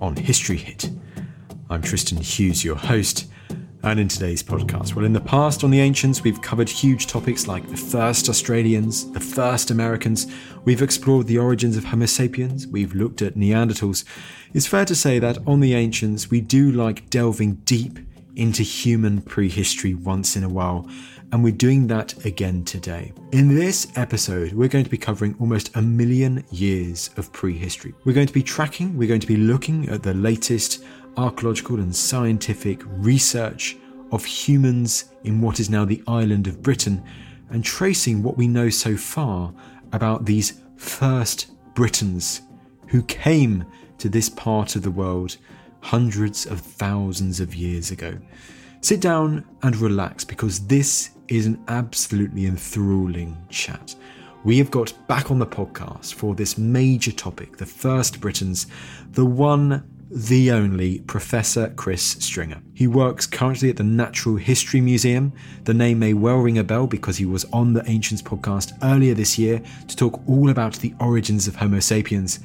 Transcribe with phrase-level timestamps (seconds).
[0.00, 0.90] on History Hit.
[1.70, 3.26] I'm Tristan Hughes, your host,
[3.82, 7.46] and in today's podcast, well, in the past on the Ancients, we've covered huge topics
[7.46, 10.26] like the first Australians, the first Americans,
[10.64, 14.04] we've explored the origins of Homo sapiens, we've looked at Neanderthals.
[14.52, 17.98] It's fair to say that on the Ancients, we do like delving deep
[18.36, 20.88] into human prehistory once in a while,
[21.32, 23.12] and we're doing that again today.
[23.32, 27.94] In this episode, we're going to be covering almost a million years of prehistory.
[28.04, 30.84] We're going to be tracking, we're going to be looking at the latest
[31.16, 33.76] archaeological and scientific research
[34.12, 37.02] of humans in what is now the island of Britain
[37.50, 39.52] and tracing what we know so far
[39.92, 42.42] about these first Britons
[42.86, 43.66] who came
[43.98, 45.36] to this part of the world
[45.80, 48.18] hundreds of thousands of years ago.
[48.80, 53.94] Sit down and relax because this is an absolutely enthralling chat.
[54.44, 58.68] We have got back on the podcast for this major topic, the first Britons,
[59.10, 62.62] the one, the only Professor Chris Stringer.
[62.72, 65.32] He works currently at the Natural History Museum.
[65.64, 69.12] The name may well ring a bell because he was on the Ancients podcast earlier
[69.12, 72.38] this year to talk all about the origins of Homo sapiens.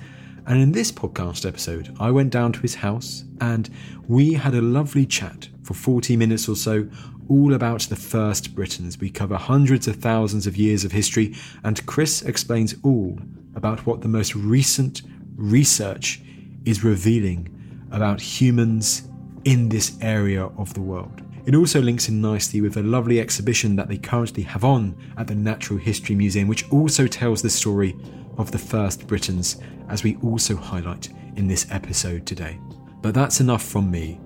[0.46, 3.70] And in this podcast episode, I went down to his house and
[4.08, 6.90] we had a lovely chat for 40 minutes or so
[7.30, 9.00] all about the first Britons.
[9.00, 13.18] We cover hundreds of thousands of years of history, and Chris explains all
[13.56, 15.04] about what the most recent
[15.38, 16.22] research
[16.66, 17.50] is revealing
[17.92, 19.04] about humans
[19.46, 21.22] in this area of the world.
[21.46, 25.28] It also links in nicely with a lovely exhibition that they currently have on at
[25.28, 27.96] the Natural History Museum, which also tells the story
[28.38, 29.58] of the first Britons,
[29.94, 32.60] as we also highlight in this episode today.
[33.04, 34.20] But that's enough from me.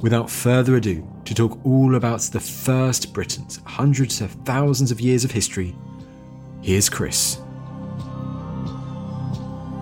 [0.00, 5.24] Without further ado, to talk all about the first Britons, hundreds of thousands of years
[5.24, 5.76] of history,
[6.60, 7.38] here's Chris.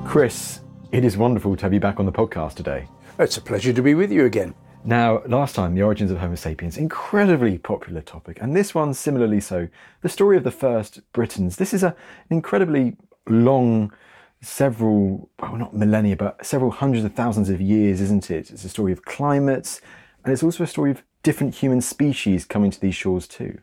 [0.04, 0.60] Chris,
[0.92, 2.86] it is wonderful to have you back on the podcast today.
[3.18, 4.54] It's a pleasure to be with you again.
[4.84, 9.40] Now, last time, the origins of Homo sapiens, incredibly popular topic, and this one similarly
[9.40, 9.68] so.
[10.02, 11.56] The story of the first Britons.
[11.56, 12.96] This is a, an incredibly
[13.26, 13.92] long,
[14.42, 18.50] several, well, not millennia, but several hundreds of thousands of years, isn't it?
[18.50, 19.80] It's a story of climates,
[20.24, 23.58] and it's also a story of different human species coming to these shores too.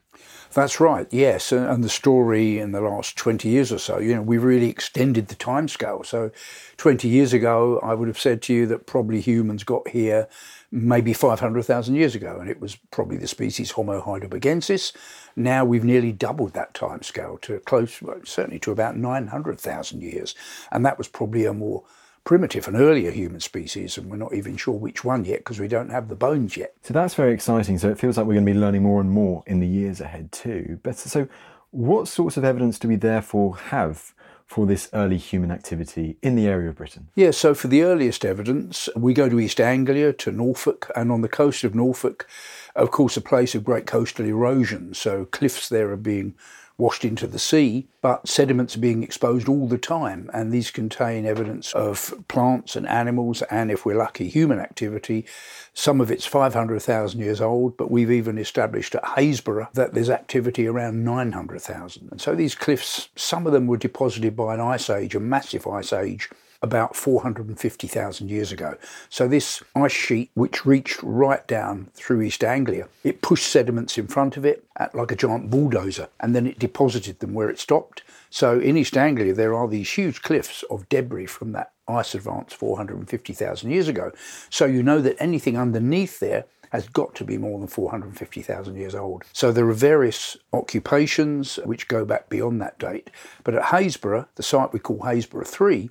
[0.54, 1.52] That's right, yes.
[1.52, 5.28] And the story in the last 20 years or so, you know, we've really extended
[5.28, 6.06] the timescale.
[6.06, 6.32] So
[6.78, 10.28] 20 years ago, I would have said to you that probably humans got here
[10.72, 14.94] maybe 500,000 years ago, and it was probably the species Homo heidelbergensis.
[15.38, 20.34] Now we've nearly doubled that timescale to close, well, certainly to about 900,000 years.
[20.72, 21.84] And that was probably a more
[22.24, 25.68] primitive, and earlier human species, and we're not even sure which one yet because we
[25.68, 26.74] don't have the bones yet.
[26.82, 27.78] So that's very exciting.
[27.78, 30.02] So it feels like we're going to be learning more and more in the years
[30.02, 30.80] ahead too.
[30.84, 31.30] But so,
[31.70, 34.14] what sorts of evidence do we therefore have?
[34.48, 37.10] For this early human activity in the area of Britain?
[37.16, 41.22] Yeah, so for the earliest evidence, we go to East Anglia, to Norfolk, and on
[41.22, 42.28] the coast of Norfolk,
[42.74, 44.94] of course, a place of great coastal erosion.
[44.94, 46.34] So cliffs there are being
[46.78, 51.26] washed into the sea, but sediments are being exposed all the time, and these contain
[51.26, 55.26] evidence of plants and animals, and if we're lucky, human activity.
[55.74, 60.68] Some of it's 500,000 years old, but we've even established at Happisburgh that there's activity
[60.68, 62.10] around 900,000.
[62.12, 65.66] And so these cliffs, some of them were deposited by an ice age, a massive
[65.66, 66.30] ice age,
[66.62, 68.78] about 450,000 years ago.
[69.10, 74.08] So this ice sheet, which reached right down through East Anglia, it pushed sediments in
[74.08, 78.04] front of it like a giant bulldozer, and then it deposited them where it stopped.
[78.30, 82.54] So in East Anglia, there are these huge cliffs of debris from that ice advance
[82.54, 84.12] 450,000 years ago.
[84.50, 88.94] So you know that anything underneath there has got to be more than 450,000 years
[88.94, 89.24] old.
[89.32, 93.10] So there are various occupations which go back beyond that date.
[93.46, 95.90] But at Happisburgh, the site we call Happisburgh 3,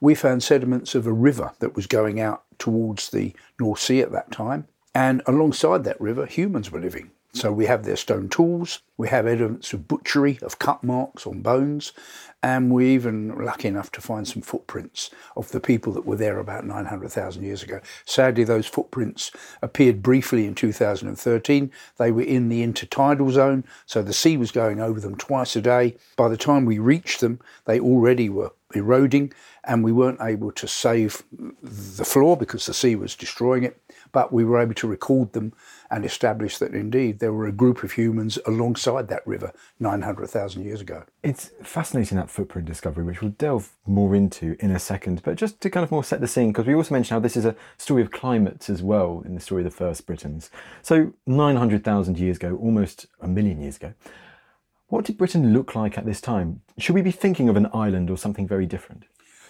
[0.00, 4.12] we found sediments of a river that was going out towards the North Sea at
[4.12, 4.66] that time.
[4.94, 7.10] And alongside that river, humans were living.
[7.36, 11.42] So we have their stone tools, we have evidence of butchery, of cut marks on
[11.42, 11.92] bones,
[12.42, 16.38] and we're even lucky enough to find some footprints of the people that were there
[16.38, 17.82] about 900,000 years ago.
[18.06, 21.70] Sadly, those footprints appeared briefly in 2013.
[21.98, 25.60] They were in the intertidal zone, so the sea was going over them twice a
[25.60, 25.96] day.
[26.16, 30.66] By the time we reached them, they already were eroding, and we weren't able to
[30.66, 31.22] save
[31.62, 33.78] the floor because the sea was destroying it,
[34.12, 35.52] but we were able to record them
[35.90, 40.80] and establish that indeed there were a group of humans alongside that river 900,000 years
[40.80, 41.04] ago.
[41.22, 45.22] It's fascinating that footprint discovery, which we'll delve more into in a second.
[45.22, 47.36] But just to kind of more set the scene, because we also mentioned how this
[47.36, 50.50] is a story of climate as well in the story of the first Britons.
[50.82, 53.94] So 900,000 years ago, almost a million years ago,
[54.88, 56.62] what did Britain look like at this time?
[56.78, 59.04] Should we be thinking of an island or something very different?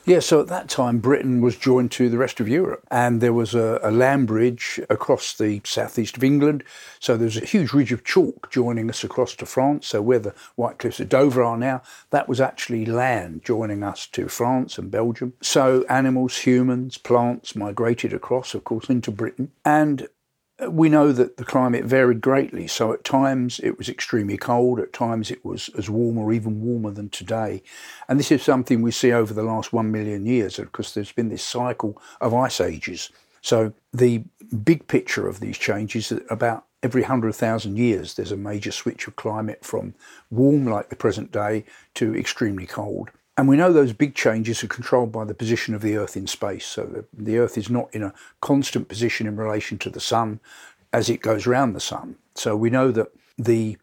[0.09, 3.33] Yeah, so at that time, Britain was joined to the rest of Europe, and there
[3.33, 6.63] was a, a, land bridge across the southeast of England.
[7.01, 9.89] So there's a huge ridge of chalk joining us across to France.
[9.89, 14.07] So where the White Cliffs of Dover are now, that was actually land joining us
[14.13, 15.33] to France and Belgium.
[15.43, 19.51] So animals, humans, plants migrated across, of course, into Britain.
[19.65, 20.07] And
[20.69, 22.67] we know that the climate varied greatly.
[22.67, 26.63] So at times it was extremely cold, at times it was as warm or even
[26.63, 27.63] warmer than today.
[28.09, 31.29] And this is something we see over the last one million years because there's been
[31.29, 33.11] this cycle of ice ages.
[33.43, 34.25] So the
[34.65, 39.17] big picture of these changes is about every 100,000 years there's a major switch of
[39.17, 39.95] climate from
[40.31, 41.65] warm like the present day
[41.95, 43.11] to extremely cold.
[43.39, 46.27] And we know those big changes are controlled by the position of the Earth in
[46.27, 46.67] space.
[46.67, 50.41] So the, Earth is not in a constant position in relation to the Sun
[50.93, 52.17] as it goes around the Sun.
[52.35, 53.77] So we know that the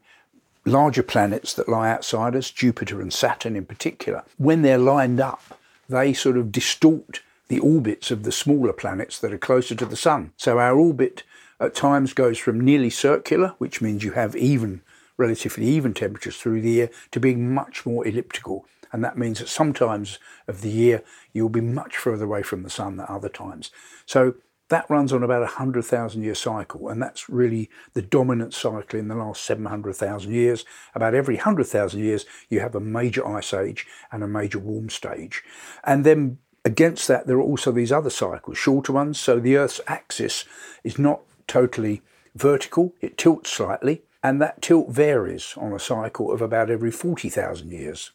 [0.66, 5.60] larger planets that lie outside us, Jupiter and Saturn in particular, when they're lined up,
[5.88, 9.96] they sort of distort the orbits of the smaller planets that are closer to the
[9.96, 10.32] Sun.
[10.36, 11.22] So our orbit
[11.60, 14.82] at times goes from nearly circular, which means you have even,
[15.18, 19.50] relatively even temperatures through the year, to being much more elliptical, and that means that
[19.50, 21.04] sometimes of the year
[21.34, 23.72] you'll be much further away from the sun than other times.
[24.06, 24.36] So
[24.70, 29.08] that runs on about a 100,000 year cycle, and that's really the dominant cycle in
[29.08, 30.64] the last 700,000 years.
[30.96, 35.44] About every 100,000 years, you have a major ice age and a major warm stage.
[35.84, 39.20] And then against that, there are also these other cycles, shorter ones.
[39.20, 40.46] So the Earth's axis
[40.84, 42.02] is not totally
[42.36, 47.72] vertical, it tilts slightly, and that tilt varies on a cycle of about every 40,000
[47.72, 48.12] years.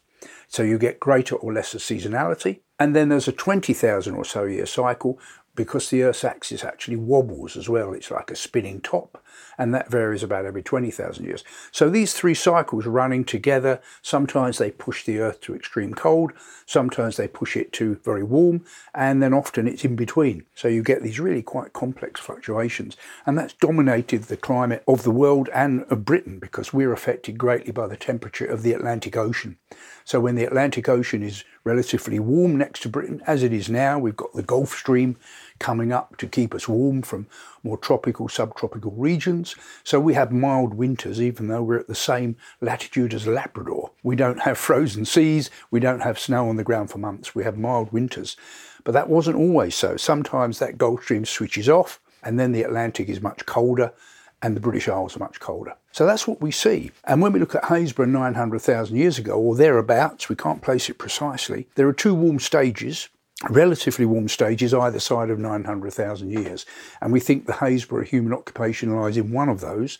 [0.47, 2.61] So you get greater or lesser seasonality.
[2.79, 5.19] And then there's a 20,000 or so year cycle
[5.59, 7.91] because the Earth's axis actually wobbles as well.
[7.91, 9.21] It's like a spinning top
[9.57, 11.43] and that varies about every 20,000 years.
[11.71, 16.31] So these three cycles running together, sometimes they push the Earth to extreme cold,
[16.65, 18.63] sometimes they push it to very warm,
[18.95, 20.45] and then often it's in between.
[20.55, 22.95] So you get these really quite complex fluctuations,
[23.25, 27.73] and that's dominated the climate of the world and of Britain because we're affected greatly
[27.73, 29.57] by the temperature of the Atlantic Ocean.
[30.05, 33.99] So when the Atlantic Ocean is relatively warm next to Britain, as it is now,
[33.99, 35.17] we've got the Gulf Stream
[35.59, 37.27] coming up to keep us warm from
[37.61, 39.55] more tropical, subtropical regions.
[39.83, 43.91] So we have mild winters, even though we're at the same latitude as Labrador.
[44.01, 47.43] We don't have frozen seas, we don't have snow on the ground for months, we
[47.43, 48.35] have mild winters.
[48.83, 49.95] But that wasn't always so.
[49.95, 53.93] Sometimes that Gulf Stream switches off, and then the Atlantic is much colder,
[54.41, 55.75] and the British Isles are much colder.
[55.91, 56.91] So that's what we see.
[57.03, 60.97] And when we look at Happisburgh 900,000 years ago, or thereabouts, we can't place it
[60.97, 63.09] precisely, there are two warm stages
[63.49, 66.65] relatively warm stages either side of 900,000 years.
[67.01, 69.97] And we think the Happisburgh human occupation lies in one of those,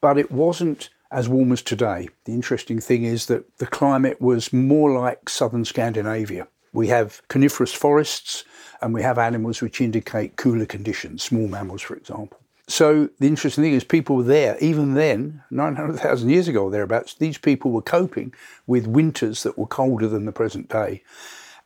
[0.00, 2.08] but it wasn't as warm as today.
[2.24, 6.48] The interesting thing is that the climate was more like southern Scandinavia.
[6.72, 8.44] We have coniferous forests
[8.80, 12.41] and we have animals which indicate cooler conditions, small mammals, for example.
[12.68, 17.14] So the interesting thing is people were there, even then, 900,000 years ago or thereabouts,
[17.14, 18.32] these people were coping
[18.66, 21.02] with winters that were colder than the present day.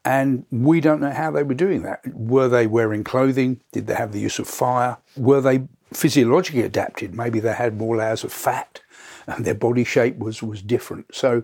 [0.04, 2.00] And we don't know how they were doing that.
[2.14, 3.60] Were they wearing clothing?
[3.72, 4.98] Did they have the use of fire?
[5.16, 7.14] Were they physiologically adapted?
[7.14, 8.80] Maybe they had more layers of fat
[9.26, 11.14] and their body shape was, was different.
[11.14, 11.42] So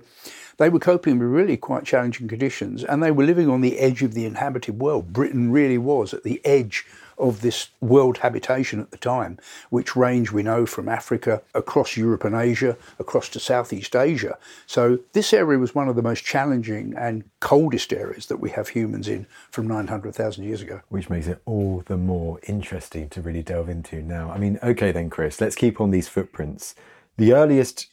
[0.59, 4.03] they were coping with really quite challenging conditions and they were living on the edge
[4.03, 5.13] of the inhabited world.
[5.13, 6.87] Britain really was at the edge
[7.23, 9.39] of this world habitation at the time,
[9.71, 14.37] which range we know from Africa across Europe and Asia, across to Southeast Asia.
[14.67, 18.69] So this area was one of the most challenging and coldest areas that we have
[18.69, 20.81] humans in from 900,000 years ago.
[20.89, 24.31] Which makes it all the more interesting to really delve into now.
[24.33, 26.75] I mean, okay then, Chris, let's keep on these footprints.
[27.17, 27.87] The earliest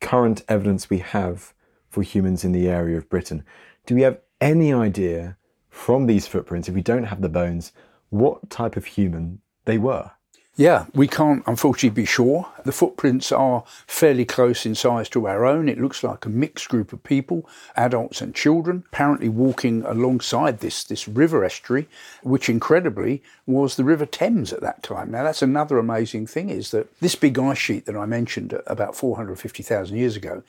[0.00, 1.54] current evidence we have
[1.88, 3.44] for humans in the area of Britain,
[3.86, 5.36] do we have any idea
[5.70, 7.72] from these footprints, if we don't have the bones,
[8.12, 10.10] what type of human they were.
[10.54, 12.46] Yeah, we can't unfortunately be sure.
[12.66, 15.66] The footprints are fairly close in size to our own.
[15.66, 20.84] It looks like a mixed group of people, adults and children, apparently walking alongside this,
[20.84, 21.88] this river estuary,
[22.22, 25.10] which incredibly was the River Thames at that time.
[25.10, 28.94] Now, that's another amazing thing is that this big ice sheet that I mentioned about
[28.94, 30.42] 450,000 years ago,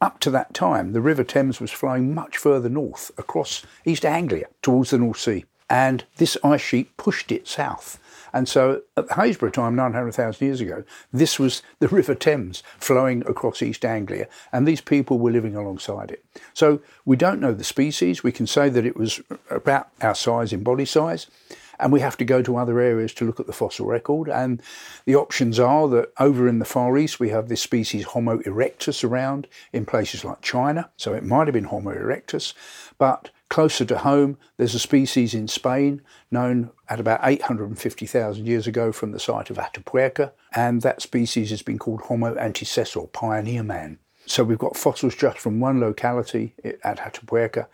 [0.00, 4.46] up to that time, the River Thames was flowing much further north across East Anglia
[4.62, 7.98] towards the North Sea and this ice sheet pushed it south.
[8.32, 13.22] And so at the Happisburgh time, 900,000 years ago, this was the River Thames flowing
[13.26, 16.24] across East Anglia, and these people were living alongside it.
[16.54, 18.22] So we don't know the species.
[18.22, 19.20] We can say that it was
[19.50, 21.26] about our size in body size,
[21.80, 24.28] and we have to go to other areas to look at the fossil record.
[24.28, 24.60] And
[25.04, 29.04] the options are that over in the Far East, we have this species Homo erectus
[29.04, 30.90] around in places like China.
[30.96, 32.52] So it might have been Homo erectus,
[32.98, 38.92] but Closer to home, there's a species in Spain known at about 850,000 years ago
[38.92, 43.98] from the site of Atapuerca, and that species has been called Homo antecessor, pioneer man.
[44.26, 47.66] So we've got fossils just from one locality eh, at Atapuerca,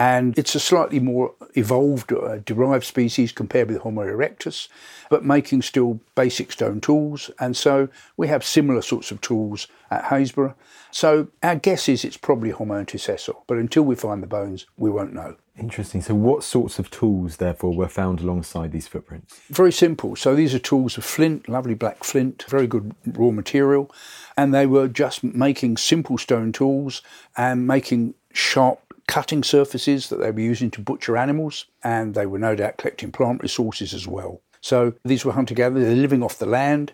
[0.00, 4.68] and it's a slightly more evolved, uh, derived species compared with Homo erectus,
[5.10, 7.30] but making still basic stone tools.
[7.38, 10.54] And so we have similar sorts of tools at Happisburgh.
[10.90, 14.88] So our guess is it's probably Homo antecessor, but until we find the bones, we
[14.88, 15.36] won't know.
[15.58, 16.00] Interesting.
[16.00, 19.40] So, what sorts of tools, therefore, were found alongside these footprints?
[19.50, 20.16] Very simple.
[20.16, 23.90] So, these are tools of flint, lovely black flint, very good raw material.
[24.38, 27.02] And they were just making simple stone tools
[27.36, 31.66] and making sharp cutting surfaces that they were using to butcher animals.
[31.82, 34.40] And they were no doubt collecting plant resources as well.
[34.60, 36.92] So these were hunter gatherers, they're living off the land.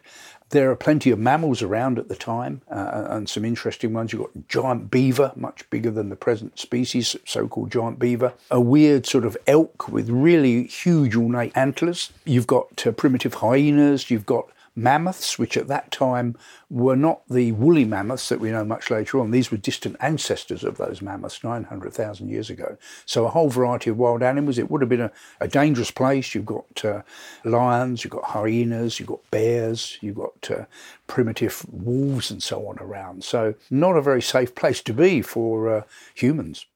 [0.51, 4.13] There are plenty of mammals around at the time, uh, and some interesting ones.
[4.13, 8.33] You've got giant beaver, much bigger than the present species, so called giant beaver.
[8.53, 12.13] A weird sort of elk with really huge ornate antlers.
[12.25, 14.09] You've got uh, primitive hyenas.
[14.09, 16.37] You've got mammoths, which at that time
[16.69, 19.31] were not the woolly mammoths that we know much later on.
[19.31, 22.77] These were distant ancestors of those mammoths 900,000 years ago.
[23.07, 24.59] So a whole variety of wild animals.
[24.59, 26.35] It would have been a, a dangerous place.
[26.35, 27.03] You've got uh,
[27.45, 30.65] lions, you've got hyenas, you've got bears, you've got uh,
[31.07, 33.25] primitive wolves and so on around.
[33.25, 35.83] So not a very safe place to be for uh,
[36.15, 36.67] humans.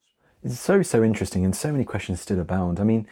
[0.42, 2.80] It's so, so interesting and so many questions still abound.
[2.80, 3.06] I mean,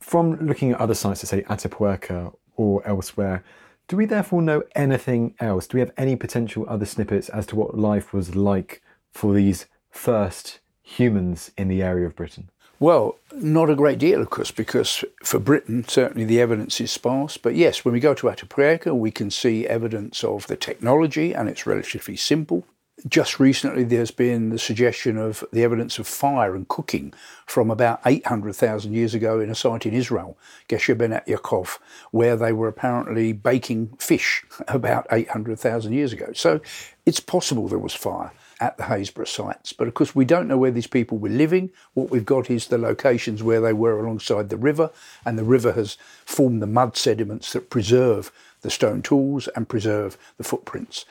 [0.00, 3.42] from looking at other sites, say Atapuerca or elsewhere,
[3.88, 5.66] do we therefore know anything else?
[5.66, 9.66] Do we have any potential other snippets as to what life was like for these
[9.90, 12.50] first humans in the area of Britain?
[12.80, 17.36] Well, not a great deal, of course, because for Britain, certainly the evidence is sparse.
[17.36, 21.48] But yes, when we go to Atapuerca, we can see evidence of the technology, and
[21.48, 22.66] it's relatively simple.
[23.06, 27.12] Just recently, there's been the suggestion of the evidence of fire and cooking
[27.44, 30.38] from about 800,000 years ago in a site in Israel,
[30.70, 31.78] Gesher Benot Ya'aqov,
[32.12, 36.32] where they were apparently baking fish about 800,000 years ago.
[36.32, 36.62] So
[37.04, 39.74] it's possible there was fire at the Happisburgh sites.
[39.74, 41.70] But of course, we don't know where these people were living.
[41.92, 44.90] What we've got is the locations where they were alongside the river,
[45.26, 48.32] and the river has formed the mud sediments that preserve
[48.62, 51.04] the stone tools and preserve the footprints.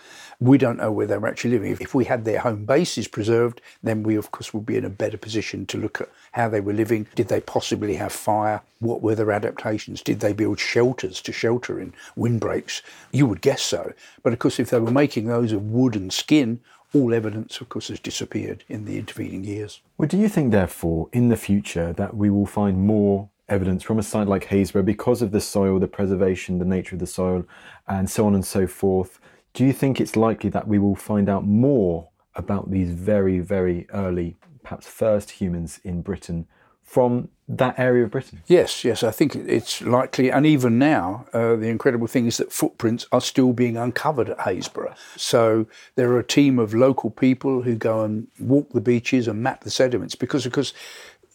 [0.44, 1.78] We don't know where they're actually living.
[1.80, 4.90] If we had their home bases preserved, then we, of course, would be in a
[4.90, 7.08] better position to look at how they were living.
[7.16, 8.62] Did they possibly have fire?
[8.80, 10.02] What were their adaptations?
[10.02, 12.82] Did they build shelters to shelter in windbreaks?
[13.14, 13.94] You would guess so.
[14.22, 16.60] But of course, if they were making those of wood and skin,
[16.94, 19.80] all evidence, of course, has disappeared in the intervening years.
[19.98, 23.98] Well, do you think, therefore, in the future, that we will find more evidence from
[23.98, 27.46] a site like Happisburgh because of the soil, the preservation, the nature of the soil,
[27.88, 29.22] and so on and so forth?
[29.54, 33.88] Do you think it's likely that we will find out more about these very, very
[33.92, 36.48] early, perhaps first humans in Britain
[36.82, 38.42] from that area of Britain?
[38.48, 40.32] Yes, yes, I think it's likely.
[40.32, 44.40] And even now, uh, the incredible thing is that footprints are still being uncovered at
[44.40, 44.96] Happisburgh.
[45.18, 49.44] So there are a team of local people who go and walk the beaches and
[49.44, 50.74] map the sediments because, because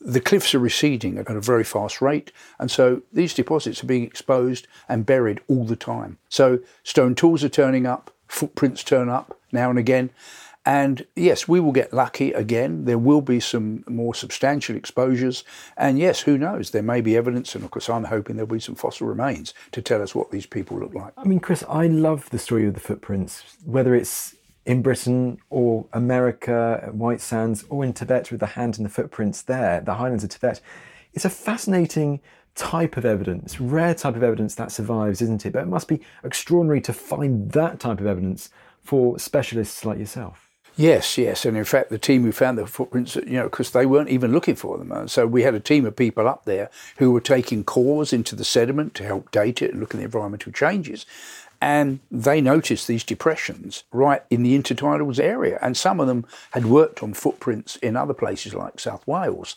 [0.01, 4.05] the cliffs are receding at a very fast rate, and so these deposits are being
[4.05, 6.19] exposed and buried all the time.
[6.29, 10.11] So stone tools are turning up, footprints turn up, now and again.
[10.67, 12.85] And yes, we will get lucky again.
[12.85, 15.43] There will be some more substantial exposures.
[15.79, 16.73] And yes, who knows?
[16.73, 17.55] There may be evidence.
[17.55, 20.45] And of course, I'm hoping there'll be some fossil remains to tell us what these
[20.45, 21.15] people look like.
[21.17, 24.35] I mean, Chris, I love the story of the footprints, whether it's
[24.69, 29.41] in Britain or America, White Sands, or in Tibet with the hand and the footprints
[29.41, 30.61] there, the highlands of Tibet.
[31.15, 32.21] It's a fascinating
[32.55, 35.55] type of evidence, rare type of evidence that survives, isn't it?
[35.55, 38.51] But it must be extraordinary to find that type of evidence
[38.83, 40.51] for specialists like yourself.
[40.77, 43.87] Yes, yes, and in fact, the team who found the footprints, you know, because they
[43.87, 46.71] weren't even looking for them, and so we had a team of people up there
[46.99, 50.05] who were taking cores into the sediment to help date it and look at the
[50.05, 51.05] environmental changes,
[51.61, 56.67] and they noticed these depressions right in the intertidals area, and some of them had
[56.67, 59.57] worked on footprints in other places like South Wales,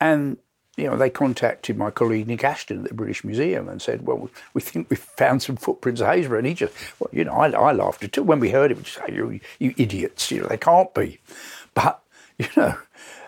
[0.00, 0.38] and
[0.76, 4.28] you know, they contacted my colleague Nick Ashton at the British Museum and said, "Well,
[4.52, 7.48] we think we've found some footprints of Happisburgh." And he just, well, you know, I,
[7.50, 8.76] I laughed at it when we heard it.
[8.76, 10.30] We just say, "You, you idiots!
[10.30, 11.18] You know, they can't be."
[11.74, 12.02] But
[12.38, 12.76] you know,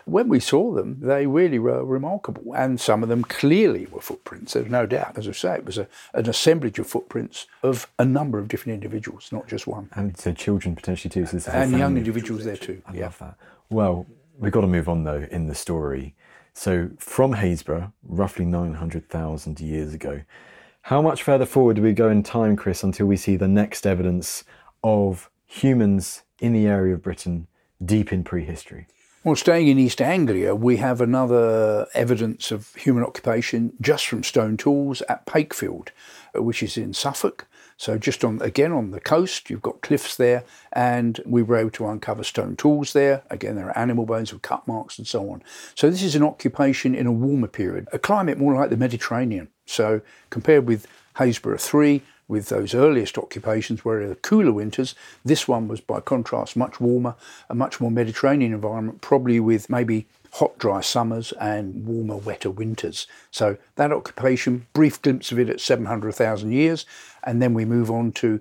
[0.08, 4.54] when we saw them, they really were remarkable, and some of them clearly were footprints.
[4.54, 5.18] There's no doubt.
[5.18, 8.74] As I say, it was a, an assemblage of footprints of a number of different
[8.74, 9.88] individuals, not just one.
[9.94, 11.26] And so children potentially too.
[11.26, 12.82] So and young individuals there too.
[12.86, 13.04] I yeah.
[13.04, 13.36] love that.
[13.70, 14.06] Well,
[14.38, 16.14] we've got to move on though in the story.
[16.54, 20.22] So from Happisburgh, roughly 900,000 years ago,
[20.82, 23.86] how much further forward do we go in time, Chris, until we see the next
[23.86, 24.42] evidence
[24.82, 27.46] of humans in the area of Britain
[27.84, 28.86] deep in prehistory?
[29.28, 34.56] Well, staying in East Anglia, we have another evidence of human occupation just from stone
[34.56, 35.92] tools at Pakefield,
[36.35, 37.47] uh, which is in Suffolk.
[37.76, 41.73] So just on again on the coast, you've got cliffs there, and we were able
[41.73, 43.23] to uncover stone tools there.
[43.28, 45.42] Again, there are animal bones with cut marks and so on.
[45.75, 49.49] So this is an occupation in a warmer period, a climate more like the Mediterranean.
[49.66, 54.94] So compared with Happisburgh 3, with those earliest occupations where the cooler winters,
[55.25, 57.16] this one was by contrast much warmer,
[57.49, 63.06] a much more Mediterranean environment, probably with maybe hot, dry summers and warmer, wetter winters.
[63.30, 66.85] So that occupation, brief glimpse of it at 700,000 years,
[67.25, 68.40] and then we move on to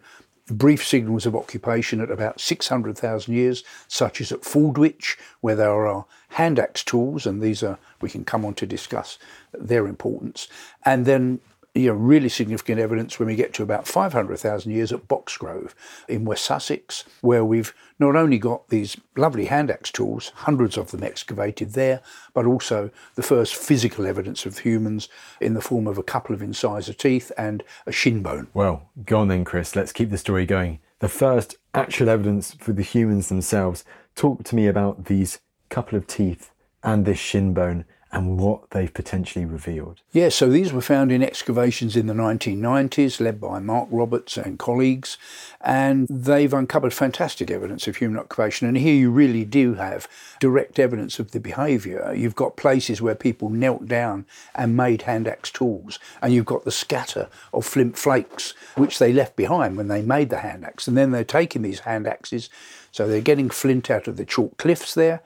[0.50, 6.06] brief signals of occupation at about 600,000 years, such as at Fordwich, where there are
[6.30, 9.18] hand axe tools, and these are, we can come on to discuss
[9.54, 10.48] their importance.
[10.86, 11.40] And then
[11.78, 15.74] you know, really significant evidence when we get to about 500,000 years at Boxgrove
[16.08, 20.92] in West Sussex, where we've not only got these lovely hand axe tools, hundreds of
[20.92, 22.02] them excavated there,
[22.34, 25.08] but also the first physical evidence of humans
[25.40, 28.48] in the form of a couple of incisor teeth and a shin bone.
[28.54, 29.76] Well, go on then, Chris.
[29.76, 30.80] Let's keep the story going.
[31.00, 33.84] The first actual evidence for the humans themselves.
[34.16, 36.52] Talk to me about these couple of teeth
[36.84, 40.02] and this shin bone and what they've potentially revealed.
[40.12, 44.58] Yeah, so these were found in excavations in the 1990s, led by Mark Roberts and
[44.58, 45.18] colleagues,
[45.60, 48.68] and they've uncovered fantastic evidence of human occupation.
[48.68, 50.08] And here you really do have
[50.40, 52.14] direct evidence of the behaviour.
[52.16, 56.64] You've got places where people knelt down and made hand axe tools, and you've got
[56.64, 60.88] the scatter of flint flakes, which they left behind when they made the hand axe.
[60.88, 62.50] And then they're taking these hand axes,
[62.92, 65.22] so they're getting flint out of the chalk cliffs there.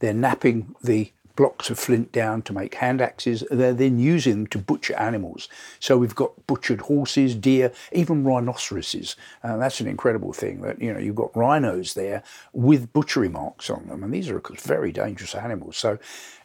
[0.00, 3.44] They're knapping the blocks of flint down to make hand axes.
[3.50, 5.48] They're then using them to butcher animals.
[5.80, 9.16] So we've got butchered horses, deer, even rhinoceroses.
[9.42, 13.70] Uh, that's an incredible thing that, you know, you've got rhinos there with butchery marks
[13.70, 14.02] on them.
[14.02, 15.76] And these are, of course, very dangerous animals.
[15.76, 15.98] So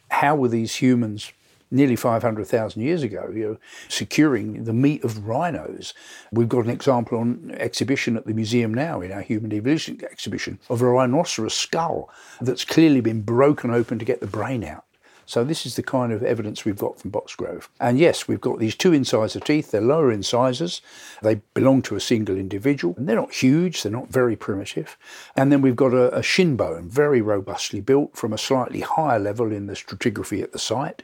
[0.10, 1.32] how were these humans
[1.72, 5.94] nearly 500,000 years ago, you know, securing the meat of rhinos.
[6.32, 10.60] We've got an example on exhibition at the museum now in our human evolution exhibition
[10.70, 12.10] of a rhinoceros skull
[12.42, 14.86] that's clearly been broken open to get the brain out.
[15.30, 17.68] So this is the kind of evidence we've got from Boxgrove.
[17.80, 19.70] And yes, we've got these two incisor teeth.
[19.70, 20.82] They're lower incisors.
[21.22, 22.96] They belong to a single individual.
[22.98, 23.84] And they're not huge.
[23.84, 24.98] They're not very primitive.
[25.36, 29.20] And then we've got a, a shin bone, very robustly built from a slightly higher
[29.20, 31.04] level in the stratigraphy at the site.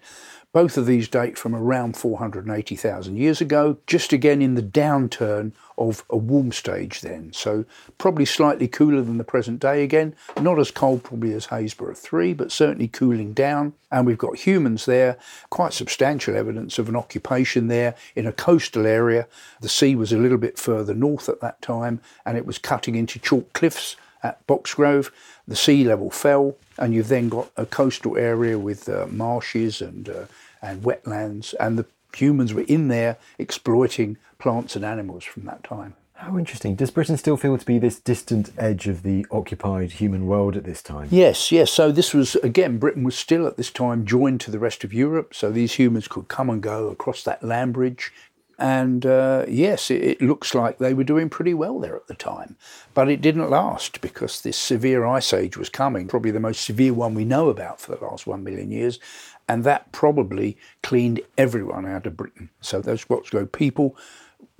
[0.55, 6.05] Both of these date from around 480,000 years ago, just again in the downturn of
[6.09, 7.33] a warm stage then.
[7.33, 7.65] So
[7.97, 10.15] probably slightly cooler than the present day again.
[10.39, 13.73] Not as cold probably as Happisburgh 3, but certainly cooling down.
[13.91, 15.17] And we've got humans there,
[15.49, 19.27] quite substantial evidence of an occupation there in a coastal area.
[19.59, 22.95] The sea was a little bit further north at that time, and it was cutting
[22.95, 25.11] into chalk cliffs at Boxgrove.
[25.45, 30.07] The sea level fell, and you've then got a coastal area with uh, marshes and
[30.07, 30.25] uh,
[30.65, 35.95] and wetlands, and the humans were in there exploiting plants and animals from that time.
[36.15, 36.75] How interesting.
[36.75, 40.63] Does Britain still feel to be this distant edge of the occupied human world at
[40.63, 41.09] this time?
[41.11, 41.71] Yes, yes.
[41.71, 44.93] So this was, again, Britain was still at this time joined to the rest of
[44.93, 45.33] Europe.
[45.35, 48.13] So these humans could come and go across that land bridge,
[48.57, 52.15] And uh, yes, it, it, looks like they were doing pretty well there at the
[52.15, 52.55] time.
[52.93, 56.93] But it didn't last because this severe ice age was coming, probably the most severe
[56.93, 58.99] one we know about for the last one million years.
[59.47, 62.49] And that probably cleaned everyone out of Britain.
[62.61, 63.95] So those Boxgrove people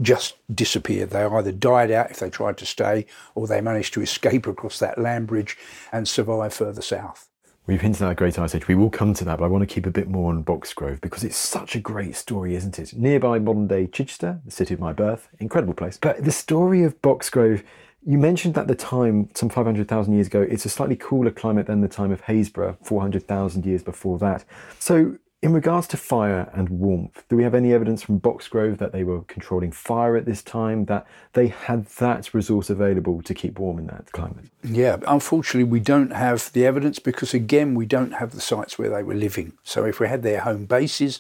[0.02, 1.10] just disappeared.
[1.10, 4.80] They either died out if they tried to stay, or they managed to escape across
[4.80, 5.58] that land bridge
[5.92, 7.30] and survive further south.
[7.68, 8.68] We've hinted at a great ice age.
[8.68, 11.02] We will come to that, but I want to keep a bit more on Boxgrove
[11.02, 12.94] because it's such a great story, isn't it?
[12.94, 15.98] Nearby modern day Chichester, the city of my birth, incredible place.
[15.98, 17.64] But the story of Boxgrove,
[18.06, 21.82] you mentioned at the time, some 500,000 years ago, it's a slightly cooler climate than
[21.82, 24.46] the time of Happisburgh, 400,000 years before that.
[24.78, 28.92] So in regards to fire and warmth, do we have any evidence from Boxgrove that
[28.92, 33.60] they were controlling fire at this time, that they had that resource available to keep
[33.60, 34.46] warm in that climate?
[34.64, 38.90] Yeah, unfortunately, we don't have the evidence because, again, we don't have the sites where
[38.90, 39.54] they were living.
[39.64, 41.20] So if we had their home bases,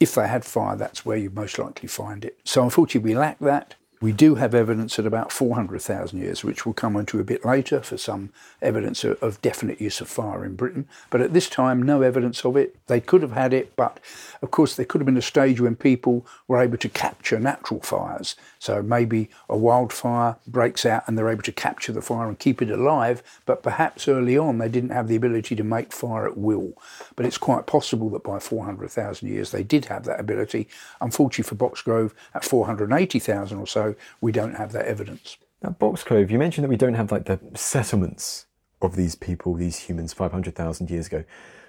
[0.00, 2.38] if they had fire, that's where you'd most likely find it.
[2.44, 3.74] So unfortunately, we lack that.
[4.00, 7.82] We do have evidence at about 400,000 years, which we'll come onto a bit later
[7.82, 8.30] for some
[8.62, 10.86] evidence of definite use of fire in Britain.
[11.10, 12.76] But at this time, no evidence of it.
[12.86, 13.98] They could have had it, but
[14.40, 17.80] of course, there could have been a stage when people were able to capture natural
[17.80, 18.36] fires.
[18.60, 22.62] So maybe a wildfire breaks out and they're able to capture the fire and keep
[22.62, 26.38] it alive, but perhaps early on they didn't have the ability to make fire at
[26.38, 26.74] will.
[27.16, 30.68] But it's quite possible that by 400,000 years they did have that ability.
[31.00, 33.87] Unfortunately for Boxgrove, at 480,000 or so,
[34.20, 35.36] we don't have that evidence.
[35.62, 38.46] Now, Boxgrove, you mentioned that we don't have like the settlements
[38.80, 41.24] of these people, these humans, 500,000 years ago.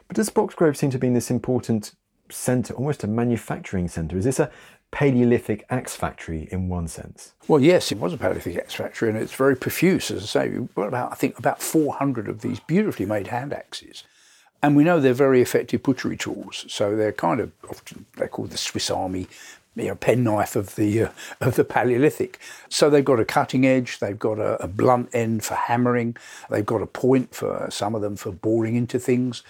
[0.08, 1.94] But does Boxgrove seem to be in this important
[2.30, 4.18] centre, almost a manufacturing centre?
[4.18, 4.52] Is this a
[4.92, 7.34] Paleolithic axe factory in one sense?
[7.48, 10.10] Well, yes, it was a Paleolithic axe factory, and it's very profuse.
[10.12, 13.54] As I say, we've got about, I think, about 400 of these beautifully made hand
[13.54, 14.04] axes.
[14.62, 16.66] And we know they're very effective butchery tools.
[16.68, 19.28] So they're kind of often, they're called the Swiss Army
[19.76, 21.10] you know, penknife of the uh,
[21.42, 22.40] of the Paleolithic.
[22.70, 26.18] So they've got a cutting edge, they've got a, a, blunt end for hammering,
[26.50, 29.44] they've got a point for some of them for boring into things.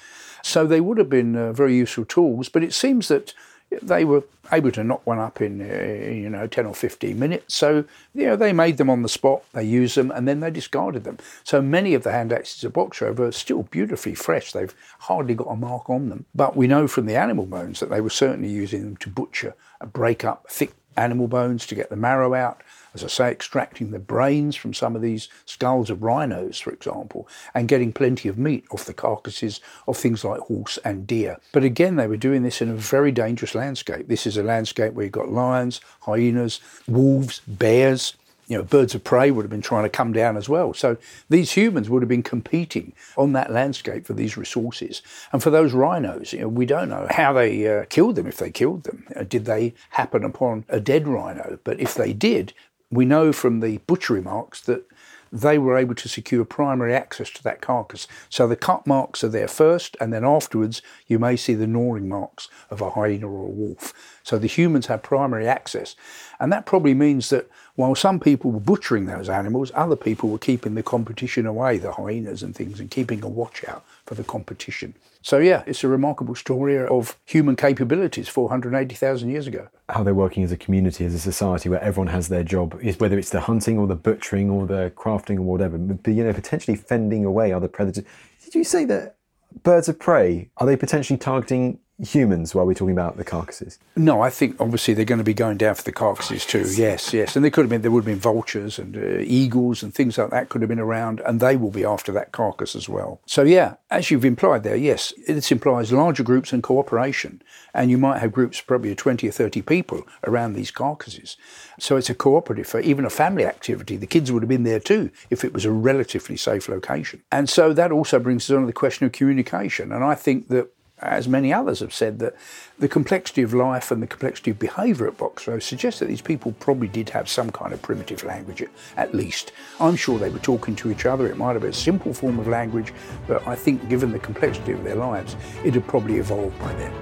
[0.43, 2.49] So they would have been uh, very useful tools.
[2.49, 3.34] But it seems that
[3.82, 7.53] they were able to knock one up in uh, you know 10 or 15 minutes.
[7.53, 10.51] So you know they made them on the spot they used them and then they
[10.51, 11.17] discarded them.
[11.43, 14.51] So many of the hand axes of box Boxgrove are still beautifully fresh.
[14.51, 16.25] They've hardly got a mark on them.
[16.34, 19.55] But we know from the animal bones that they were certainly using them to butcher
[19.93, 22.62] break up thick animal bones to get the marrow out
[22.94, 27.28] as I say, extracting the brains from some of these skulls of rhinos, for example,
[27.54, 31.38] and getting plenty of meat off the carcasses of things like horse and deer.
[31.52, 34.08] But again, they were doing this in a very dangerous landscape.
[34.08, 38.16] This is a landscape where you've got lions, hyenas, wolves, bears,
[38.50, 40.74] you know, birds of prey would have been trying to come down as well.
[40.74, 40.98] So
[41.30, 45.04] these humans would have been competing on that landscape for these resources.
[45.32, 48.38] And for those rhinos, you know, we don't know how they uh, killed them, if
[48.38, 49.06] they killed them.
[49.16, 51.60] Uh, did they happen upon a dead rhino?
[51.64, 52.54] But if they did,
[52.90, 54.84] we know from the butchery marks that
[55.32, 58.08] they were able to secure primary access to that carcass.
[58.30, 62.10] So the cut marks are there first, and then afterwards you may see the gnawing
[62.10, 63.94] marks of a hyena or a wolf.
[64.24, 65.96] So the humans have primary access.
[66.39, 70.38] And that probably means that while some people were butchering those animals, other people were
[70.38, 74.24] keeping the competition away, the hyenas and things, and keeping a watch out for the
[74.24, 74.94] competition.
[75.21, 79.67] So, yeah, it's a remarkable story of human capabilities 480,000 years ago.
[79.89, 82.99] How they're working as a community, as a society where everyone has their job, is
[82.99, 86.32] whether it's the hunting or the butchering or the crafting or whatever, but, you know,
[86.32, 88.05] potentially fending away other predators.
[88.45, 89.17] Did you say that
[89.63, 93.80] birds of prey, are they potentially targeting humans while we're talking about the carcasses?
[93.96, 96.66] No, I think obviously they're going to be going down for the carcasses too.
[96.76, 99.84] Yes, yes, and there could have been there would have been vultures and uh, eagles
[99.84, 102.76] and things like that could have been around, and they will be after that carcass
[102.76, 103.20] as well.
[103.26, 107.42] So yeah, as you've implied there, yes, this implies larger groups and cooperation,
[107.74, 111.38] and you might have groups probably of twenty or thirty people around these carcasses.
[111.80, 113.98] So it's a cooperative for even a family activity.
[113.98, 117.50] The kids would have been there too if it was a relatively safe location, and
[117.50, 119.92] so that also brings us on to the question of communication.
[119.92, 122.36] And I think that as many others have said, that
[122.78, 126.54] the complexity of life and the complexity of behaviour at Boxgrove suggests that these people
[126.60, 128.64] probably did have some kind of primitive language,
[128.98, 129.52] at least.
[129.80, 131.28] I'm sure they were talking to each other.
[131.28, 132.94] It might have been a simple form of language,
[133.28, 136.94] but I think given the complexity of their lives, it had probably evolved by then.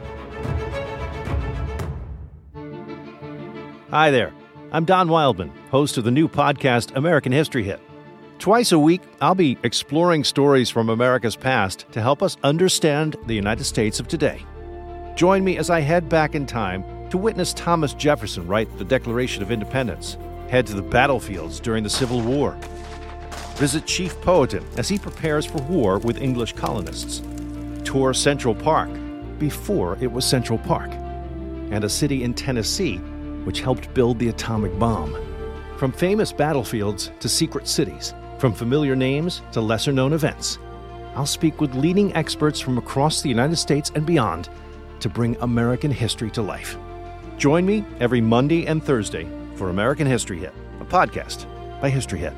[3.89, 4.33] Hi there.
[4.71, 7.79] I'm Don Wildman, host of the new podcast American History Hit.
[8.39, 13.33] Twice a week, I'll be exploring stories from America's past to help us understand the
[13.33, 14.45] United States of today.
[15.15, 19.41] Join me as I head back in time to witness Thomas Jefferson write the Declaration
[19.41, 20.17] of Independence,
[20.49, 22.55] head to the battlefields during the Civil War,
[23.55, 27.23] visit Chief Powhatan as he prepares for war with English colonists,
[27.83, 28.89] tour Central Park
[29.39, 30.91] before it was Central Park,
[31.71, 32.97] and a city in Tennessee
[33.45, 35.15] which helped build the atomic bomb.
[35.77, 40.59] From famous battlefields to secret cities, from familiar names to lesser known events,
[41.15, 44.49] I'll speak with leading experts from across the United States and beyond
[44.99, 46.77] to bring American history to life.
[47.37, 51.45] Join me every Monday and Thursday for American History Hit, a podcast
[51.81, 52.33] by History Hit.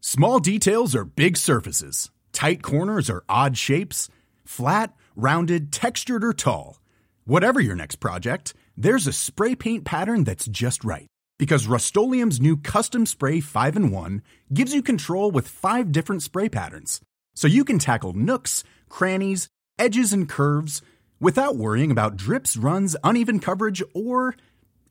[0.00, 4.08] Small details are big surfaces, tight corners are odd shapes,
[4.44, 6.78] flat, rounded, textured, or tall.
[7.26, 11.08] Whatever your next project, there's a spray paint pattern that's just right.
[11.40, 14.22] Because Rust new Custom Spray 5 and 1
[14.54, 17.00] gives you control with five different spray patterns.
[17.34, 20.82] So you can tackle nooks, crannies, edges, and curves
[21.18, 24.36] without worrying about drips, runs, uneven coverage, or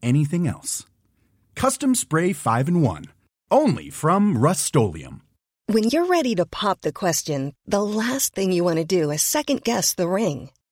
[0.03, 0.85] anything else.
[1.55, 3.05] Custom Spray 5 and 1.
[3.49, 8.79] Only from Rust When you're ready to pop the question, the last thing you want
[8.79, 10.49] to do is second guess the ring.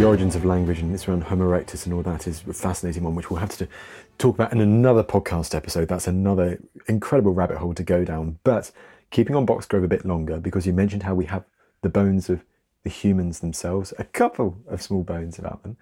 [0.00, 3.02] The origins of language and it's around Homo erectus and all that is a fascinating
[3.02, 3.68] one, which we'll have to
[4.16, 5.88] talk about in another podcast episode.
[5.88, 6.58] That's another
[6.88, 8.38] incredible rabbit hole to go down.
[8.42, 8.70] But
[9.10, 11.44] keeping on Boxgrove a bit longer, because you mentioned how we have
[11.82, 12.44] the bones of
[12.82, 15.76] the humans themselves, a couple of small bones about them.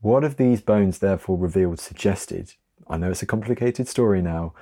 [0.00, 2.54] What have these bones therefore revealed, suggested?
[2.88, 4.54] I know it's a complicated story now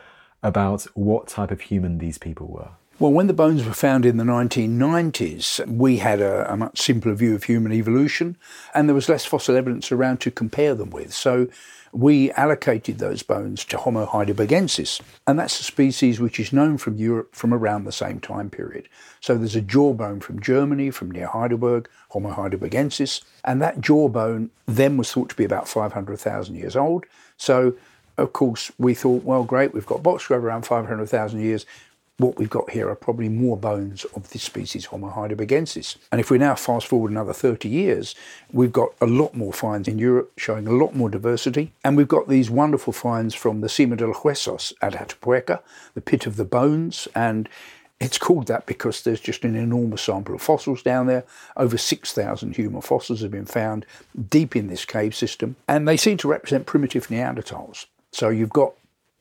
[0.43, 2.71] about what type of human these people were.
[2.99, 7.13] Well, when the bones were found in the 1990s, we had a, a, much simpler
[7.13, 8.39] view of human evolution,
[8.73, 11.13] and there was less fossil evidence around to compare them with.
[11.13, 11.49] So
[11.93, 16.97] we allocated those bones to Homo heidelbergensis, and that's a species which is known from
[16.97, 18.89] Europe from around the same time period.
[19.21, 24.97] So there's a jawbone from Germany, from near Heidelberg, Homo heidelbergensis, and that jawbone then
[24.97, 27.05] was thought to be about 500,000 years old.
[27.37, 27.77] So
[28.19, 31.67] of course, we thought, well, great, we've got Boxgrove around 500,000 years
[32.19, 35.97] what we've got here are probably more bones of this species, Homo heidelbergensis.
[36.11, 38.15] And if we now fast forward another 30 years,
[38.51, 41.73] we've got a lot more finds in Europe showing a lot more diversity.
[41.85, 45.61] And we've got these wonderful finds from the Sima de los Huesos at Atapuerca,
[45.95, 47.07] the pit of the bones.
[47.15, 47.51] And
[48.01, 51.25] it's called that because there's just an enormous sample of fossils down there.
[51.55, 53.85] Over 6,000 human fossils have been found
[54.31, 55.57] deep in this cave system.
[55.69, 57.87] And they seem to represent primitive Neanderthals.
[58.11, 58.73] So you've got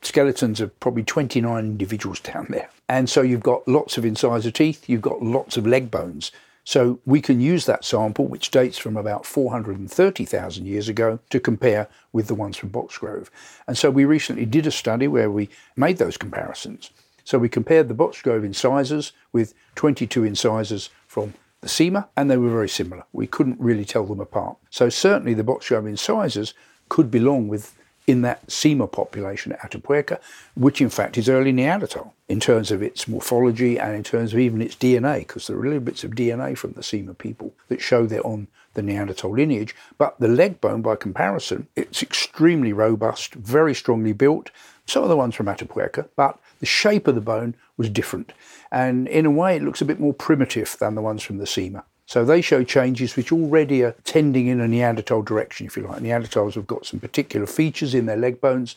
[0.06, 2.70] skeletons of probably 29 individuals down there.
[2.88, 6.32] And so you've got lots of incisor teeth, you've got lots of leg bones.
[6.64, 11.88] So we can use that sample, which dates from about 430,000 years ago, to compare
[12.12, 13.30] with the ones from Boxgrove.
[13.68, 16.90] And so we recently did a study where we made those comparisons.
[17.24, 22.50] So we compared the Boxgrove incisors with 22 incisors from the Sima, and they were
[22.50, 23.04] very similar.
[23.14, 24.58] We couldn't really tell them apart.
[24.72, 26.56] So certainly the Boxgrove incisors
[26.90, 27.76] could belong with
[28.08, 30.20] in that Sima population at Atapuerca,
[30.56, 34.40] which in fact is early Neanderthal in terms of its morphology and in terms of
[34.40, 37.82] even its DNA, because there are little bits of DNA from the Sima people that
[37.82, 39.76] show they're on the Neanderthal lineage.
[39.98, 44.52] But the leg bone, by comparison, it's extremely robust, very strongly built.
[44.86, 48.34] Some of the ones from Atapuerca, but the shape of the bone was different.
[48.72, 51.46] And in a way, it looks a bit more primitive than the ones from the
[51.46, 51.84] Sima.
[52.06, 56.02] So they show changes which already are tending in a Neanderthal direction, if you like.
[56.02, 58.76] Neanderthals have got some particular features in their leg bones,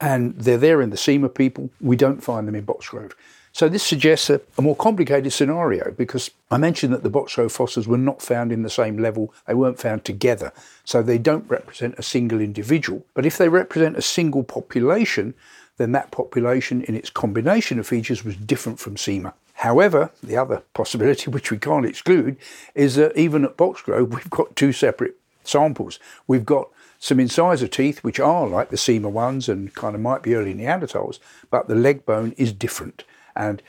[0.00, 1.70] and they're there in the Sima people.
[1.80, 3.12] We don't find them in Boxgrove.
[3.52, 7.88] So this suggests a, a, more complicated scenario because I mentioned that the Boxgrove fossils
[7.88, 10.52] were not found in the same level, they weren't found together.
[10.84, 13.04] So they don't represent a single individual.
[13.14, 15.34] But if they represent a single population,
[15.78, 19.32] then that population in its combination of features was different from Sima.
[19.58, 22.36] However, the other possibility, which we can't exclude,
[22.76, 25.98] is that even at Boxgrove, we've got two separate samples.
[26.28, 26.68] We've got
[27.00, 30.54] some incisor teeth, which are like the Sima ones and kind of might be early
[30.54, 31.18] Neanderthals,
[31.50, 33.02] but the leg bone is different.
[33.34, 33.60] And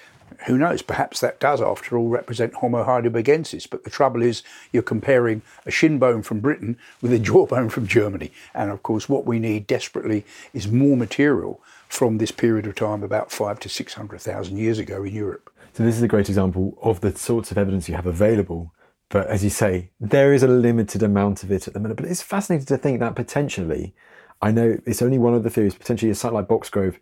[0.45, 3.67] who knows, perhaps that does, after all, represent Homo heidelbergensis.
[3.67, 7.87] But the trouble is, you're comparing a shin bone from Britain with a jawbone from
[7.87, 8.31] Germany.
[8.53, 10.23] And of course, what we need desperately
[10.53, 15.15] is more material from this period of time, about five to 600,000 years ago in
[15.15, 15.48] Europe.
[15.79, 18.73] So, this is a great example of the sorts of evidence you have available.
[19.07, 21.95] But as you say, there is a limited amount of it at the minute.
[21.95, 23.95] But it's fascinating to think that potentially,
[24.41, 26.97] I know it's only one of the theories, potentially a site like Boxgrove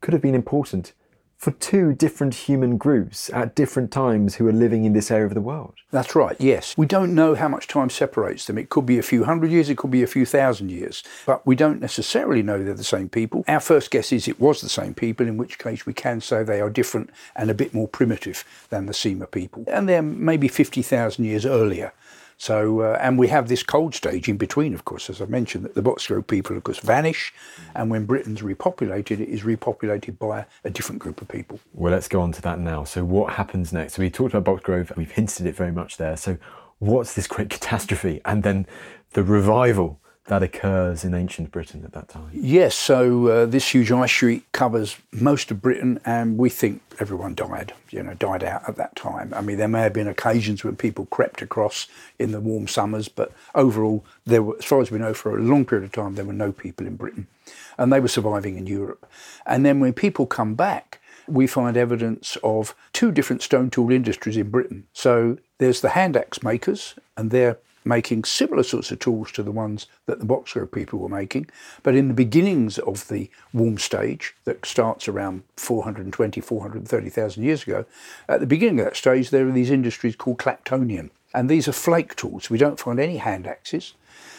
[0.00, 0.94] could have been important
[1.36, 5.34] for two different human groups at different times who are living in this area of
[5.34, 5.74] the world.
[5.90, 6.76] That's right, yes.
[6.76, 8.58] We don't know how much time separates them.
[8.58, 11.46] It could be a few hundred years, it could be a few thousand years, but
[11.46, 13.44] we don't necessarily know they're the same people.
[13.46, 16.42] Our first guess is it was the same people, in which case we can say
[16.42, 19.64] they are different and a bit more primitive than the Sima people.
[19.68, 21.92] And they're maybe 50,000 years earlier.
[22.36, 25.64] So, uh, and we have this cold stage in between, of course, as I mentioned,
[25.64, 27.32] that the Boxgrove people, of course, vanish.
[27.74, 31.60] And when Britain's repopulated, it is repopulated by a different group of people.
[31.72, 32.84] Well, let's go on to that now.
[32.84, 33.94] So, what happens next?
[33.94, 36.16] So, we talked about Boxgrove, we've hinted it very much there.
[36.16, 36.38] So,
[36.78, 38.20] what's this great catastrophe?
[38.24, 38.66] And then
[39.12, 42.30] the revival that occurs in ancient Britain at that time?
[42.32, 47.34] Yes, so uh, this huge ice sheet covers most of Britain, and we think everyone
[47.34, 49.34] died, you know, died out at that time.
[49.34, 53.08] I mean, there may have been occasions when people crept across in the warm summers,
[53.08, 56.14] but overall, there were, as far as we know, for a long period of time,
[56.14, 57.26] there were no people in Britain,
[57.76, 59.06] and they were surviving in Europe.
[59.44, 64.36] And then when people come back, we find evidence of two different stone tool industries
[64.36, 64.86] in Britain.
[64.92, 69.52] So there's the hand axe makers, and they're making similar sorts of tools to the
[69.52, 71.48] ones that the Boxgrove people were making.
[71.82, 77.84] But in the beginnings of the warm stage, that starts around 420, 430,000 years ago,
[78.28, 81.10] at the beginning of that stage, there are these industries called Clactonian.
[81.34, 82.48] And these are flake tools.
[82.48, 83.94] We don't find any hand axes,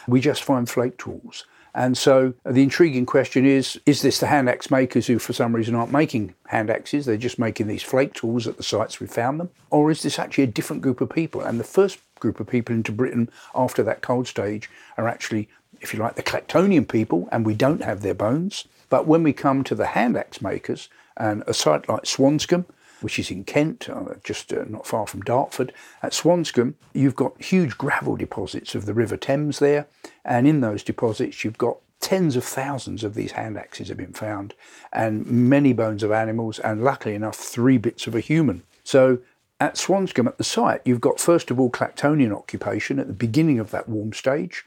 [0.08, 1.44] we just find flake tools.
[1.76, 5.54] And so the intriguing question is is this the hand axe makers who, for some
[5.54, 7.04] reason, aren't making hand axes?
[7.04, 9.50] They're just making these flake tools at the sites we found them?
[9.70, 11.42] Or is this actually a different group of people?
[11.42, 15.50] And the first group of people into Britain after that cold stage are actually,
[15.82, 18.66] if you like, the Clactonian people, and we don't have their bones.
[18.88, 22.66] But when we come to the hand axe makers, and a site like Swanscombe,
[23.00, 25.72] which is in Kent, uh, just uh, not far from Dartford.
[26.02, 29.86] At Swanscombe, you've got huge gravel deposits of the River Thames there,
[30.24, 34.12] and in those deposits, you've got tens of thousands of these hand axes have been
[34.12, 34.54] found,
[34.92, 38.62] and many bones of animals, and luckily enough, three bits of a human.
[38.84, 39.18] So
[39.58, 43.58] at Swanscombe, at the site, you've got first of all Clactonian occupation at the beginning
[43.58, 44.64] of that warm stage,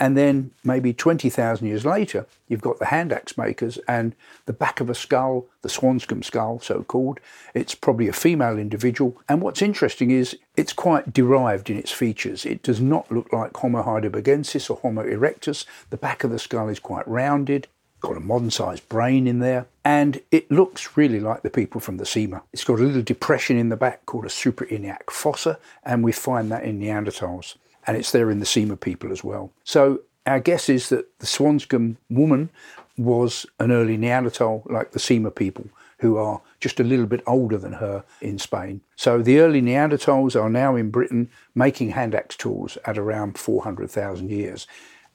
[0.00, 4.14] and then maybe 20,000 years later, you've got the hand axe makers and
[4.46, 7.18] the back of a skull, the Swanscombe skull, so called.
[7.54, 9.20] It's probably a female individual.
[9.28, 12.46] And what's interesting is it's quite derived in its features.
[12.46, 15.64] It does not look like Homo heidelbergensis or Homo erectus.
[15.90, 17.66] The back of the skull is quite rounded
[18.00, 21.96] got a modern sized brain in there, and it looks really like the people from
[21.96, 22.42] the Sima.
[22.52, 26.50] It's got a little depression in the back called a suprainiac fossa, and we find
[26.52, 29.52] that in Neanderthals and it's there in the Sima people as well.
[29.64, 32.50] So our guess is that the Swanscombe woman
[32.96, 35.66] was an early Neanderthal like the Sima people
[36.00, 38.80] who are just a little bit older than her in Spain.
[38.96, 44.30] So the early Neanderthals are now in Britain making hand axe tools at around 400,000
[44.30, 44.66] years.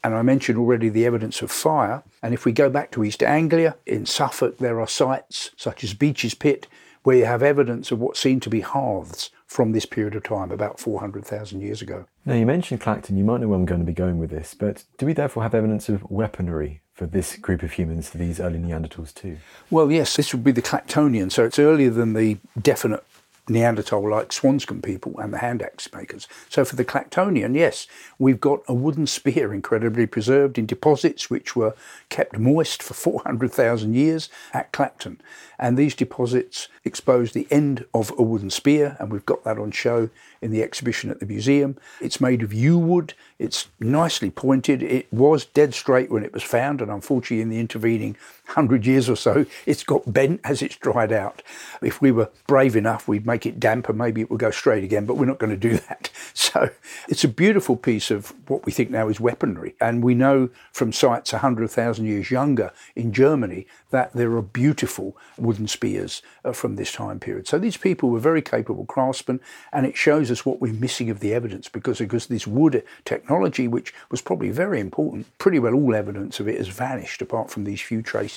[0.03, 2.03] And I mentioned already the evidence of fire.
[2.21, 5.93] And if we go back to East Anglia, in Suffolk, there are sites such as
[5.93, 6.67] Beeches Pit
[7.03, 10.51] where you have evidence of what seem to be hearths from this period of time,
[10.51, 12.05] about 400,000 years ago.
[12.25, 14.53] Now, you mentioned Clacton, you might know where I'm going to be going with this,
[14.53, 18.59] but do we therefore have evidence of weaponry for this group of humans, these early
[18.59, 19.37] Neanderthals too?
[19.69, 23.03] Well, yes, this would be the Clactonian, so it's earlier than the definite
[23.49, 26.27] Neanderthal like Swanscombe people and the hand axe makers.
[26.49, 31.55] So for the Clactonian, yes, we've got a wooden spear incredibly preserved in deposits which
[31.55, 31.75] were
[32.09, 35.19] kept moist for 400,000 years at Clacton.
[35.59, 39.71] And these deposits expose the end of a wooden spear, and we've got that on
[39.71, 40.09] show
[40.41, 41.77] in the exhibition at the museum.
[42.01, 44.81] It's made of yew wood, it's nicely pointed.
[44.81, 48.15] It was dead straight when it was found, and unfortunately, in the intervening
[48.47, 51.41] hundred years or so, it's got bent as it's dried out.
[51.81, 55.05] If we were brave enough, we'd make it damper, maybe it would go straight again,
[55.05, 56.09] but we're not going to do that.
[56.33, 56.69] So
[57.07, 59.75] it's a beautiful piece of what we think now is weaponry.
[59.79, 65.67] And we know from sites 100,000 years younger in Germany that there are beautiful wooden
[65.67, 67.47] spears uh, from this time period.
[67.47, 69.39] So these people were very capable craftsmen,
[69.71, 73.67] and it shows us what we're missing of the evidence because, because this wood technology,
[73.67, 77.63] which was probably very important, pretty well all evidence of it has vanished apart from
[77.63, 78.32] these few traces.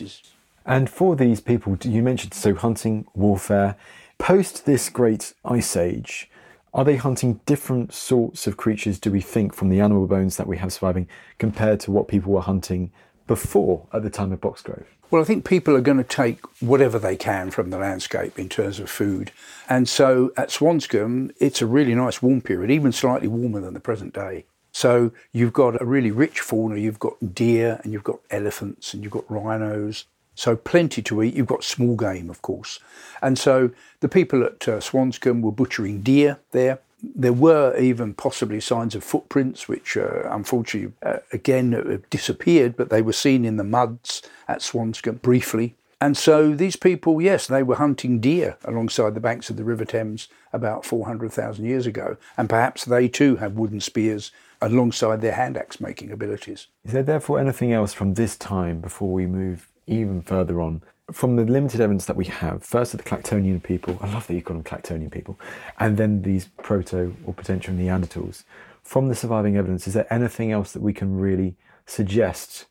[0.64, 3.76] And for these people, you mentioned so hunting, warfare,
[4.18, 6.28] post this great ice age,
[6.76, 10.46] Are they hunting different sorts of creatures, do we think, from the animal bones that
[10.46, 12.92] we have surviving compared to what people were hunting
[13.26, 14.84] before at the time of Boxgrove?
[15.10, 18.50] Well, I think people are going to take whatever they can from the landscape in
[18.50, 19.30] terms of food.
[19.70, 23.80] And so at Swanscombe, it's a really nice warm period, even slightly warmer than the
[23.80, 24.44] present day.
[24.76, 26.76] So you've got a really rich fauna.
[26.76, 30.04] You've got deer and you've got elephants and you've got rhinos.
[30.34, 31.32] So plenty to eat.
[31.32, 32.78] You've got small game, of course.
[33.22, 33.70] And so
[34.00, 36.80] the people at uh, Swanscombe were butchering deer there.
[37.02, 43.00] There were even possibly signs of footprints, which uh, unfortunately, uh, again, disappeared, but they
[43.00, 45.74] were seen in the muds at Swanscombe briefly.
[46.02, 49.86] And so these people, yes, they were hunting deer alongside the banks of the River
[49.86, 52.18] Thames about 400,000 years ago.
[52.36, 54.32] And perhaps they too have wooden spears
[54.66, 56.66] alongside their hand axe making abilities.
[56.84, 61.36] Is there therefore anything else from this time before we move even further on from
[61.36, 64.42] the limited evidence that we have, first of the Clactonian people, I love that you
[64.42, 65.38] call them Clactonian people,
[65.78, 68.42] and then these proto or potential Neanderthals,
[68.82, 71.54] from the surviving evidence, is there anything else that we can really
[71.86, 72.66] suggest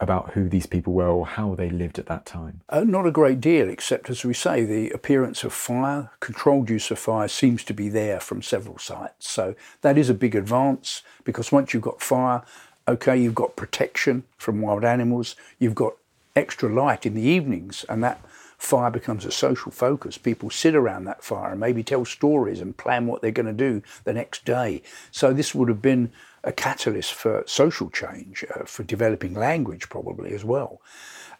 [0.00, 2.60] about who these people were or how they lived at that time?
[2.68, 6.90] Uh, not a great deal, except as we say, the appearance of fire, controlled use
[6.90, 9.28] of fire, seems to be there from several sites.
[9.28, 12.42] So that is a big advance because once you've got fire,
[12.86, 15.94] okay, you've got protection from wild animals, you've got
[16.36, 18.20] extra light in the evenings, and that
[18.56, 20.18] fire becomes a social focus.
[20.18, 23.52] People sit around that fire and maybe tell stories and plan what they're going to
[23.52, 24.82] do the next day.
[25.10, 26.12] So this would have been
[26.44, 30.80] a catalyst for social change, uh, for developing language probably as well.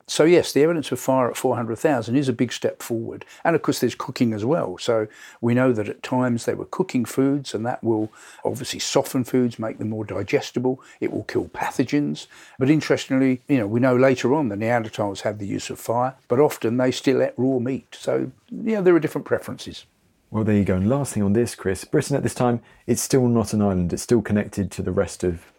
[0.08, 3.26] So yes, the evidence of fire at 400,000 is a big step forward.
[3.44, 4.78] And of course there's cooking as well.
[4.78, 5.06] So
[5.42, 8.10] we know that at times they were cooking foods and that will
[8.42, 10.80] obviously soften foods, make them more digestible.
[10.98, 12.26] It will kill pathogens.
[12.58, 16.14] But interestingly, you know, we know later on the Neanderthals had the use of fire,
[16.26, 17.94] but often they still ate raw meat.
[18.00, 19.84] So, you know, there are different preferences.
[20.30, 20.76] Well, there you go.
[20.76, 23.92] And last thing on this, Chris, Britain at this time, it's still not an island.
[23.94, 25.52] It's still connected to the rest of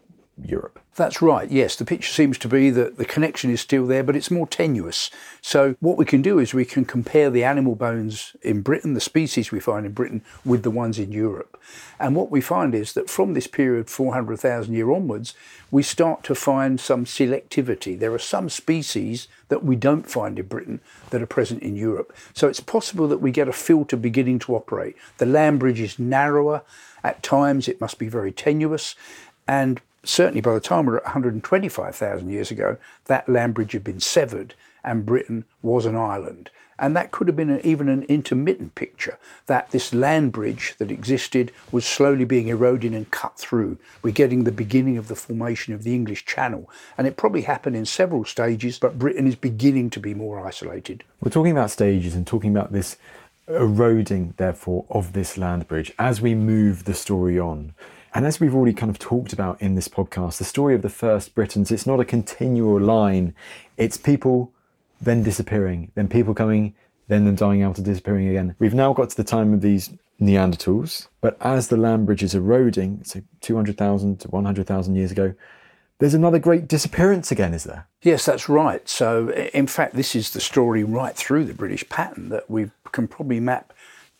[0.45, 0.79] Europe.
[0.95, 1.77] That's right, yes.
[1.77, 5.09] The picture seems to be that the connection is still there, but it's more tenuous.
[5.41, 8.99] So, what we can do is we can compare the animal bones in Britain, the
[8.99, 11.57] species we find in Britain, with the ones in Europe.
[12.01, 15.35] And what we find is that from this period, 400,000 year onwards,
[15.71, 17.97] we start to find some selectivity.
[17.97, 20.81] There are some species that we don't find in Britain
[21.11, 22.13] that are present in Europe.
[22.33, 24.97] So, it's possible that we get a filter beginning to operate.
[25.17, 26.63] The land bridge is narrower.
[27.05, 28.95] At times, it must be very tenuous.
[29.47, 33.83] And certainly by the time we we're at 125,000 years ago, that land bridge had
[33.83, 36.49] been severed and Britain was an island.
[36.79, 40.89] And that could have been an, even an intermittent picture that this land bridge that
[40.89, 43.77] existed was slowly being eroded and cut through.
[44.01, 46.69] We're getting the beginning of the formation of the English Channel.
[46.97, 51.03] And it probably happened in several stages, but Britain is beginning to be more isolated.
[51.21, 52.95] We're talking about stages and talking about this
[53.49, 57.73] eroding, therefore, of this land bridge as we move the story on.
[58.14, 60.89] And as we've already kind of talked about in this podcast, the story of the
[60.89, 63.36] first Britons, it's not a continual line.
[63.78, 64.51] It's people
[64.99, 66.74] then disappearing, then people coming,
[67.07, 68.55] then them dying out and disappearing again.
[68.60, 72.36] We've now got to the time of these Neanderthals, but as the land bridge is
[72.36, 75.34] eroding, say 200,000 to 100,000 years ago,
[75.99, 77.88] there's another great disappearance again, is there?
[78.01, 78.88] Yes, that's right.
[78.88, 83.07] So, in fact, this is the story right through the British pattern that we can
[83.07, 83.74] probably map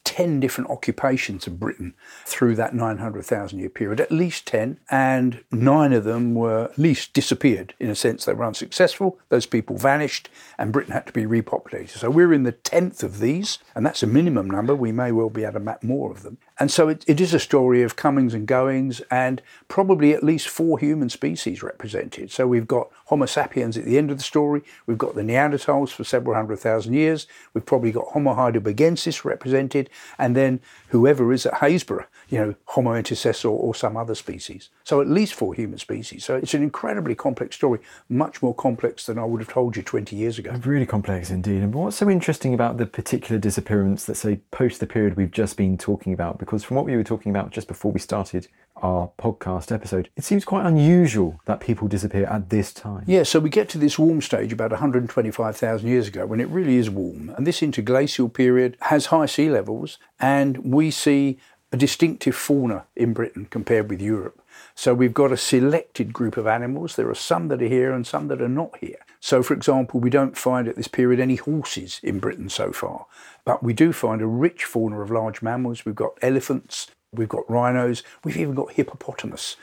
[0.10, 1.94] 10 different occupations of Britain
[2.26, 7.14] through that 900,000 year period, at least 10, and nine of them were at least
[7.14, 7.76] disappeared.
[7.80, 11.90] In a sense, they were unsuccessful, those people vanished, and Britain had to be repopulated.
[11.90, 14.76] So we're in the 10th of these, and that's a minimum number.
[14.76, 16.40] We may well be able to map more of them.
[16.60, 20.50] And so it, it is a story of comings and goings, and probably at least
[20.50, 22.32] four human species represented.
[22.32, 25.90] So we've got Homo sapiens at the end of the story, we've got the Neanderthals
[25.90, 31.46] for several hundred thousand years, we've probably got Homo heidelbergensis represented, and then whoever is
[31.46, 34.70] at Happisburgh, you know, Homo antecessor or some other species.
[34.90, 36.26] So at least four human species.
[36.26, 37.80] So it's an incredibly complex story,
[38.10, 40.60] much more complex than I would have told you 20 years ago.
[40.66, 41.62] Really complex indeed.
[41.62, 45.58] And what's so interesting about the particular disappearance that say post the period we've just
[45.58, 46.40] been talking about?
[46.40, 50.24] Because from what we were talking about just before we started our podcast episode, it
[50.24, 53.04] seems quite unusual that people disappear at this time.
[53.06, 56.78] Yeah, so we get to this warm stage about 125,000 years ago when it really
[56.78, 57.30] is warm.
[57.38, 61.38] And this interglacial period has high sea levels, and we see
[61.72, 64.39] a distinctive fauna in Britain compared with Europe.
[64.80, 66.96] So we've got a selected group of animals.
[66.96, 69.00] There are some that are here and some that are not here.
[69.20, 73.06] So, for example, we don't find at this period any horses in Britain so far,
[73.44, 75.84] but we do find a rich fauna of large mammals.
[75.84, 79.56] We've got elephants, We've got rhinos, we've even got hippopotamus.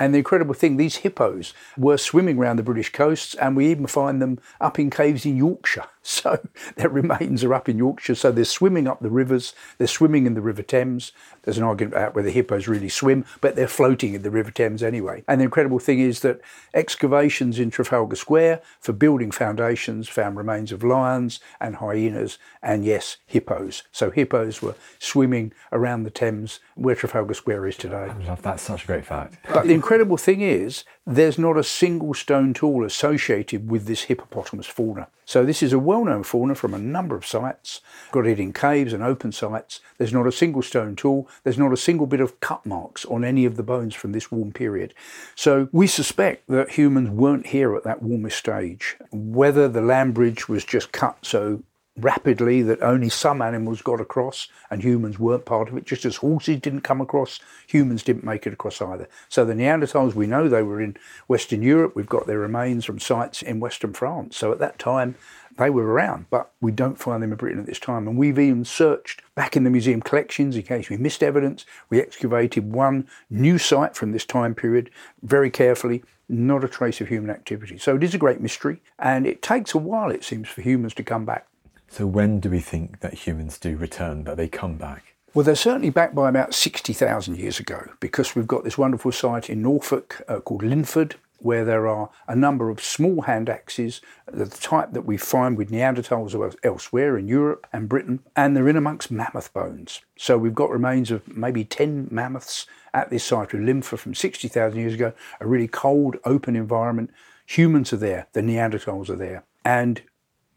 [0.00, 3.86] And the incredible thing, these hippos were swimming around the British coasts, and we even
[3.86, 5.84] find them up in caves in Yorkshire.
[6.24, 6.38] So
[6.76, 8.14] their remains are up in Yorkshire.
[8.14, 9.54] So they're swimming up the rivers.
[9.78, 11.12] They're swimming in the River Thames.
[11.42, 14.82] There's an argument about whether hippos really swim, but they're floating in the River Thames
[14.82, 15.24] anyway.
[15.26, 16.40] And the incredible thing is that
[16.72, 23.16] excavations in Trafalgar Square for building foundations found remains of lions and hyenas and, yes,
[23.26, 23.82] hippos.
[23.90, 28.10] So hippos were swimming around the Thames where Trafalgar Square is today.
[28.10, 29.36] I love that's such a great fact.
[29.52, 34.66] But the incredible thing is, there's not a single stone tool associated with this hippopotamus
[34.66, 35.08] fauna.
[35.26, 37.80] So this is a well-known fauna from a number of sites.
[38.10, 39.78] Got it in caves and open sites.
[39.96, 41.28] There's not a single stone tool.
[41.44, 44.32] There's not a single bit of cut marks on any of the bones from this
[44.32, 44.92] warm period.
[45.36, 48.96] So we suspect that humans weren't here at that warmest stage.
[49.12, 51.62] Whether the land bridge was just cut so
[51.96, 55.84] rapidly that only some animals got across and humans weren't part of it.
[55.84, 59.08] Just as horses didn't come across, humans didn't make it across either.
[59.28, 60.96] So the Neanderthals, we know they were in
[61.28, 61.94] Western Europe.
[61.94, 64.36] We've got their remains from sites in Western France.
[64.36, 65.14] So at that time,
[65.56, 68.08] they were around, but we don't find them in Britain at this time.
[68.08, 71.64] And we've even searched back in the museum collections in case we missed evidence.
[71.90, 74.90] We excavated one new site from this time period
[75.22, 77.78] very carefully not a trace of human activity.
[77.78, 80.94] So it is a great mystery, and it takes a while, it seems, for humans
[80.94, 81.46] to come back.
[81.94, 85.14] So when do we think that humans do return, that they come back?
[85.32, 89.48] Well, they're certainly back by about 60,000 years ago because we've got this wonderful site
[89.48, 94.46] in Norfolk uh, called Lynford where there are a number of small hand axes, the
[94.46, 99.12] type that we find with Neanderthals elsewhere in Europe and Britain, and they're in amongst
[99.12, 100.00] mammoth bones.
[100.16, 104.80] So we've got remains of maybe 10 mammoths at this site of Lynford from 60,000
[104.80, 107.10] years ago, a really cold, open environment.
[107.46, 109.44] Humans are there, the Neanderthals are there.
[109.64, 110.02] And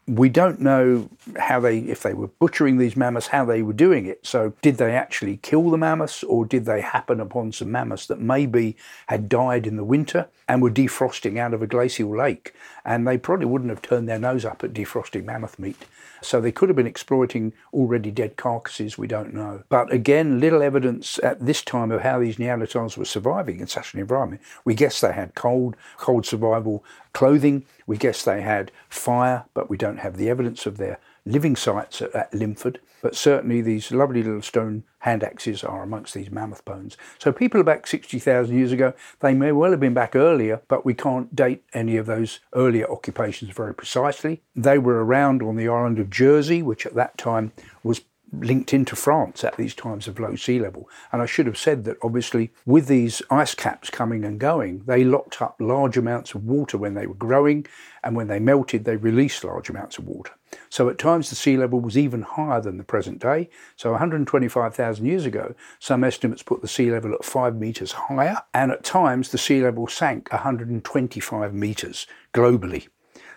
[0.08, 4.06] we don't know how they, if they were butchering these mammoths, how they were doing
[4.06, 4.26] it.
[4.26, 8.18] So, did they actually kill the mammoths, or did they happen upon some mammoths that
[8.18, 8.76] maybe
[9.08, 12.54] had died in the winter and were defrosting out of a glacial lake?
[12.84, 15.84] And they probably wouldn't have turned their nose up at defrosting mammoth meat.
[16.20, 19.62] So, they could have been exploiting already dead carcasses, we don't know.
[19.68, 23.94] But again, little evidence at this time of how these Neanderthals were surviving in such
[23.94, 24.42] an environment.
[24.64, 27.64] We guess they had cold, cold survival clothing.
[27.86, 32.02] We guess they had fire, but we don't have the evidence of their living sites
[32.02, 32.80] at, at Lynford.
[33.02, 36.96] But certainly these lovely little stone hand axes are amongst these mammoth bones.
[37.18, 40.94] So people back 60,000 years ago, they may well have been back earlier, but we
[40.94, 44.42] can't date any of those earlier occupations very precisely.
[44.56, 48.00] They were around on the island of Jersey, which at that time was
[48.32, 50.88] linked into France at these times of low sea level.
[51.12, 55.04] And I should have said that obviously, with these ice caps coming and going, they
[55.04, 57.66] locked up large amounts of water when they were growing,
[58.02, 60.32] and when they melted, they released large amounts of water.
[60.70, 63.50] So at times the sea level was even higher than the present day.
[63.76, 68.70] So 125,000 years ago, some estimates put the sea level at five metres higher, and
[68.70, 72.88] at times the sea level sank 125 metres globally.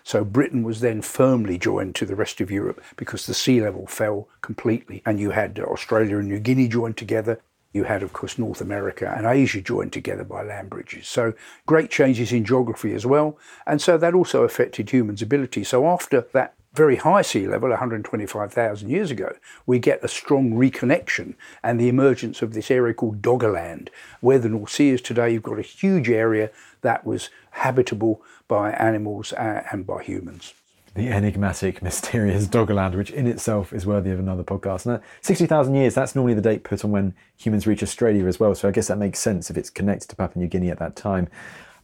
[0.04, 3.88] So Britain was then firmly joined to the rest of Europe because the sea level
[3.88, 5.02] fell completely.
[5.06, 7.39] And you had Australia and New Guinea joined together.
[7.74, 11.08] You had, of course, North America and Asia joined together by land bridges.
[11.08, 11.34] So
[11.66, 13.38] great changes in geography as well.
[13.66, 15.64] And so that also affected humans' ability.
[15.64, 19.36] So after that very high sea level, 125,000 years ago,
[19.66, 23.89] we get a strong reconnection and the emergence of this area called Doggerland.
[24.22, 26.49] Where the North Sea is today, you've got a huge area
[26.82, 28.22] that was habitable
[28.52, 30.54] by animals uh, and by humans.
[30.93, 34.86] The enigmatic, mysterious Doggerland, which in itself is worthy of another podcast.
[34.86, 38.54] Now, 60,000 years, that's normally the date put on when humans reach Australia as well.
[38.54, 40.97] So I guess that makes sense if it's connected to Papua New Guinea at that
[40.97, 41.30] time.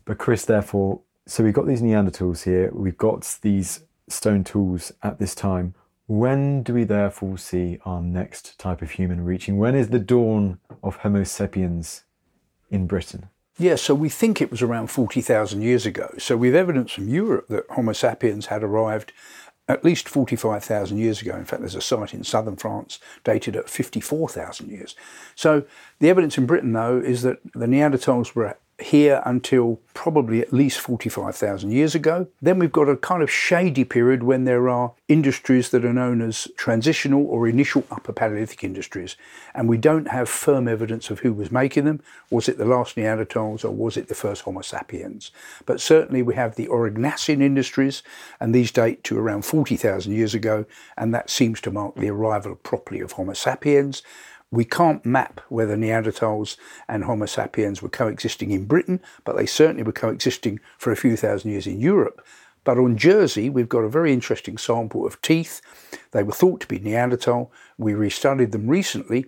[0.03, 5.19] But Chris, therefore, so we've got these Neanderthals here, we've got these stone tools at
[5.19, 5.73] this time.
[6.07, 9.57] When do we therefore see our next type of human reaching?
[9.57, 12.03] When is the dawn of Homo sapiens
[12.69, 13.29] in Britain?
[13.59, 16.13] Yeah, so we think it was around 40,000 years ago.
[16.19, 19.13] So we've evidence from Europe that Homo sapiens had arrived
[19.67, 21.35] at least 45,000 years ago.
[21.35, 24.95] In fact, there's a site in southern France dated at 54,000 years.
[25.35, 25.65] So
[25.99, 30.79] the evidence in Britain, though, is that the Neanderthals were here until probably at least
[30.79, 32.27] 45,000 years ago.
[32.41, 36.21] Then we've got a kind of shady period when there are industries that are known
[36.21, 39.15] as transitional or initial Upper Paleolithic industries,
[39.55, 42.01] and we don't have firm evidence of who was making them.
[42.29, 45.31] Was it the last Neanderthals or was it the first Homo sapiens?
[45.65, 48.03] But certainly we have the Aurignacian industries,
[48.39, 50.65] and these date to around 40,000 years ago,
[50.95, 54.03] and that seems to mark the arrival properly of Homo sapiens.
[54.49, 56.55] We can't map whether Neanderthals
[56.87, 61.17] and Homo sapiens were coexisting in Britain, but they certainly were coexisting for a few
[61.17, 62.25] thousand years in Europe.
[62.63, 65.61] But on Jersey, we've got a very interesting sample of teeth.
[66.11, 67.51] They were thought to be Neanderthal.
[67.77, 69.25] We restudied them recently,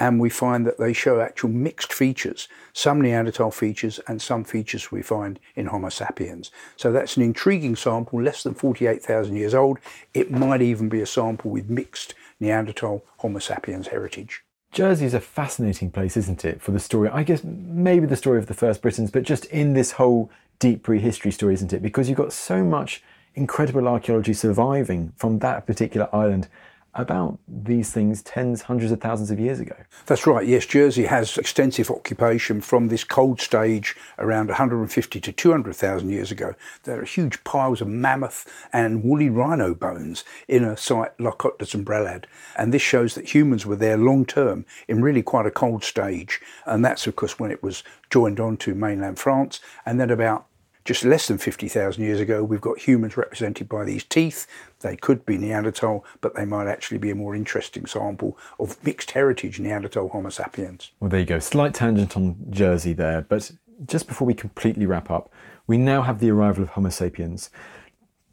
[0.00, 4.90] and we find that they show actual mixed features, some Neanderthal features and some features
[4.90, 6.50] we find in Homo sapiens.
[6.76, 9.78] So that's an intriguing sample, less than 48,000 years old.
[10.14, 14.42] It might even be a sample with mixed Neanderthal Homo sapiens heritage.
[14.72, 17.10] Jersey is a fascinating place, isn't it, for the story?
[17.10, 20.82] I guess maybe the story of the first Britons, but just in this whole deep
[20.82, 21.82] prehistory story, isn't it?
[21.82, 23.02] Because you've got so much
[23.34, 26.48] incredible archaeology surviving from that particular island
[26.94, 29.74] about these things tens, hundreds of thousands of years ago.
[30.06, 30.66] That's right, yes.
[30.66, 36.54] Jersey has extensive occupation from this cold stage around 150 to 200,000 years ago.
[36.82, 41.74] There are huge piles of mammoth and woolly rhino bones in a site like Côte
[41.74, 42.26] and.
[42.56, 46.40] And this shows that humans were there long term in really quite a cold stage.
[46.66, 49.60] And that's, of course, when it was joined on to mainland France.
[49.86, 50.46] And then about
[50.84, 54.46] just less than 50,000 years ago, we've got humans represented by these teeth.
[54.82, 59.12] They could be Neanderthal, but they might actually be a more interesting sample of mixed
[59.12, 60.92] heritage Neanderthal Homo sapiens.
[61.00, 61.38] Well, there you go.
[61.38, 63.50] Slight tangent on Jersey there, but
[63.86, 65.32] just before we completely wrap up,
[65.66, 67.50] we now have the arrival of Homo sapiens.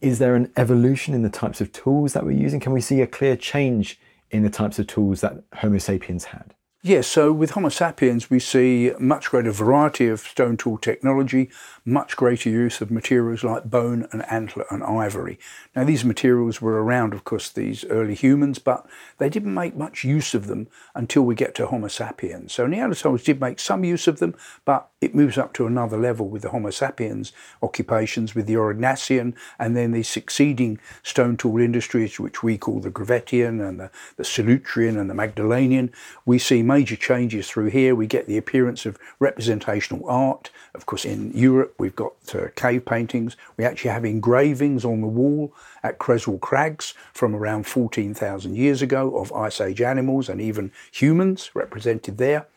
[0.01, 2.59] Is there an evolution in the types of tools that we're using?
[2.59, 3.99] Can we see a clear change
[4.31, 6.53] in the types of tools that Homo sapiens had?
[6.81, 11.49] Yes, so with Homo sapiens, we see much greater variety of stone tool technology,
[11.83, 15.37] much greater use of materials like bone and antler and ivory.
[15.75, 18.85] Now, these materials were around, of course, these early humans, but
[19.17, 22.53] they didn't make much use of them until we get to Homo sapiens.
[22.53, 26.27] So Neanderthals did make some use of them, but it moves up to another level
[26.27, 27.31] with the Homo sapiens
[27.63, 32.91] occupations, with the Aurignacian, and then the succeeding stone tool industries, which we call the
[32.91, 35.91] Gravettian and the, the Solutrean and the Magdalenian.
[36.25, 37.95] We see major changes through here.
[37.95, 40.49] We get the appearance of representational art.
[40.75, 43.37] Of course, in Europe, we've got uh, cave paintings.
[43.57, 49.17] We actually have engravings on the wall at Creswell Crags from around 14,000 years ago
[49.17, 52.47] of Ice Age animals and even humans represented there.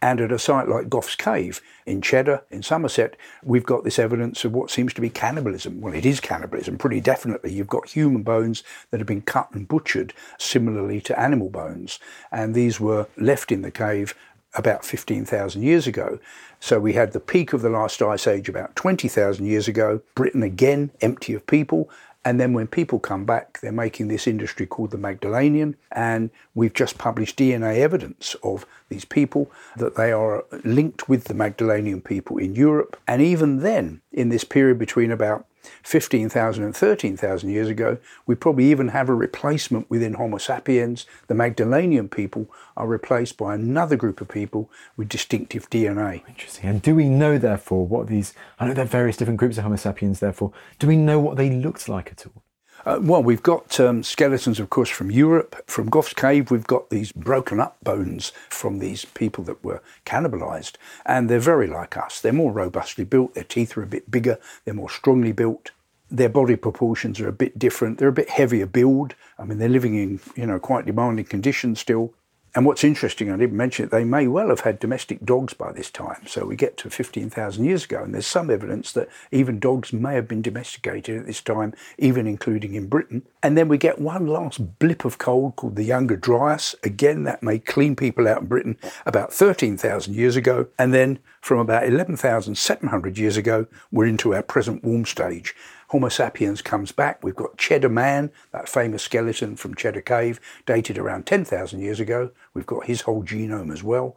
[0.00, 4.44] And at a site like Gough's Cave in Cheddar, in Somerset, we've got this evidence
[4.44, 5.80] of what seems to be cannibalism.
[5.80, 7.52] Well, it is cannibalism, pretty definitely.
[7.52, 11.98] You've got human bones that have been cut and butchered similarly to animal bones.
[12.30, 14.14] And these were left in the cave
[14.54, 16.18] about 15,000 years ago.
[16.60, 20.42] So we had the peak of the last ice age about 20,000 years ago, Britain
[20.42, 21.90] again empty of people.
[22.28, 25.76] And then when people come back, they're making this industry called the Magdalenian.
[25.92, 31.32] And we've just published DNA evidence of these people, that they are linked with the
[31.32, 33.00] Magdalenian people in Europe.
[33.08, 35.46] And even then, in this period between about
[35.82, 41.06] 15,000 and 13,000 years ago, we probably even have a replacement within Homo sapiens.
[41.26, 46.26] The Magdalenian people are replaced by another group of people with distinctive DNA.
[46.28, 46.68] Interesting.
[46.68, 49.64] And do we know, therefore, what these, I know there are various different groups of
[49.64, 52.42] Homo sapiens, therefore, do we know what they looked like at all?
[52.86, 55.56] Uh, well, we've got um, skeletons, of course, from Europe.
[55.66, 60.76] From Gough's Cave, we've got these broken up bones from these people that were cannibalized.
[61.04, 62.20] And they're very like us.
[62.20, 65.70] They're more robustly built, their teeth are a bit bigger, they're more strongly built.
[66.10, 67.98] Their body proportions are a bit different.
[67.98, 69.14] They're a bit heavier build.
[69.38, 72.14] I mean, they're living in, you know, quite demanding conditions still.
[72.58, 75.70] And what's interesting, I didn't mention it, they may well have had domestic dogs by
[75.70, 76.26] this time.
[76.26, 80.16] So we get to 15,000 years ago, and there's some evidence that even dogs may
[80.16, 83.22] have been domesticated at this time, even including in Britain.
[83.44, 86.74] And then we get one last blip of cold called the Younger Dryas.
[86.82, 90.66] Again, that may clean people out in Britain about 13,000 years ago.
[90.80, 95.54] And then from about 11,700 years ago, we're into our present warm stage.
[95.88, 97.24] Homo sapiens comes back.
[97.24, 102.30] We've got Cheddar Man, that famous skeleton from Cheddar Cave, dated around 10,000 years ago.
[102.52, 104.14] We've got his whole genome as well.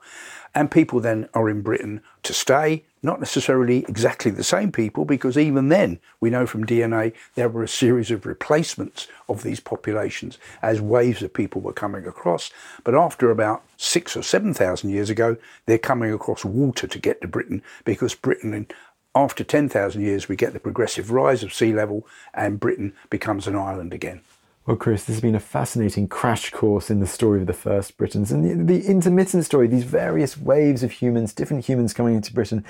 [0.54, 5.38] And people then are in Britain to stay, not necessarily exactly the same people, because
[5.38, 10.38] even then we know from DNA there were a series of replacements of these populations
[10.62, 12.52] as waves of people were coming across.
[12.84, 17.30] But after about six or 7,000 years ago, they're coming across water to get to
[17.30, 18.68] Britain because Britain
[19.14, 23.56] after 10,000 years, we get the progressive rise of sea level and Britain becomes an
[23.56, 24.22] island again.
[24.66, 27.98] Well, Chris, this has been a fascinating crash course in the story of the first
[27.98, 32.34] Britons and the, the, intermittent story, these various waves of humans, different humans coming into
[32.34, 32.64] Britain.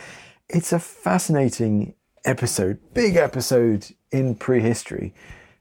[0.48, 5.14] It's a fascinating episode, big episode in prehistory.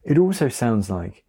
[0.04, 1.24] It also sounds like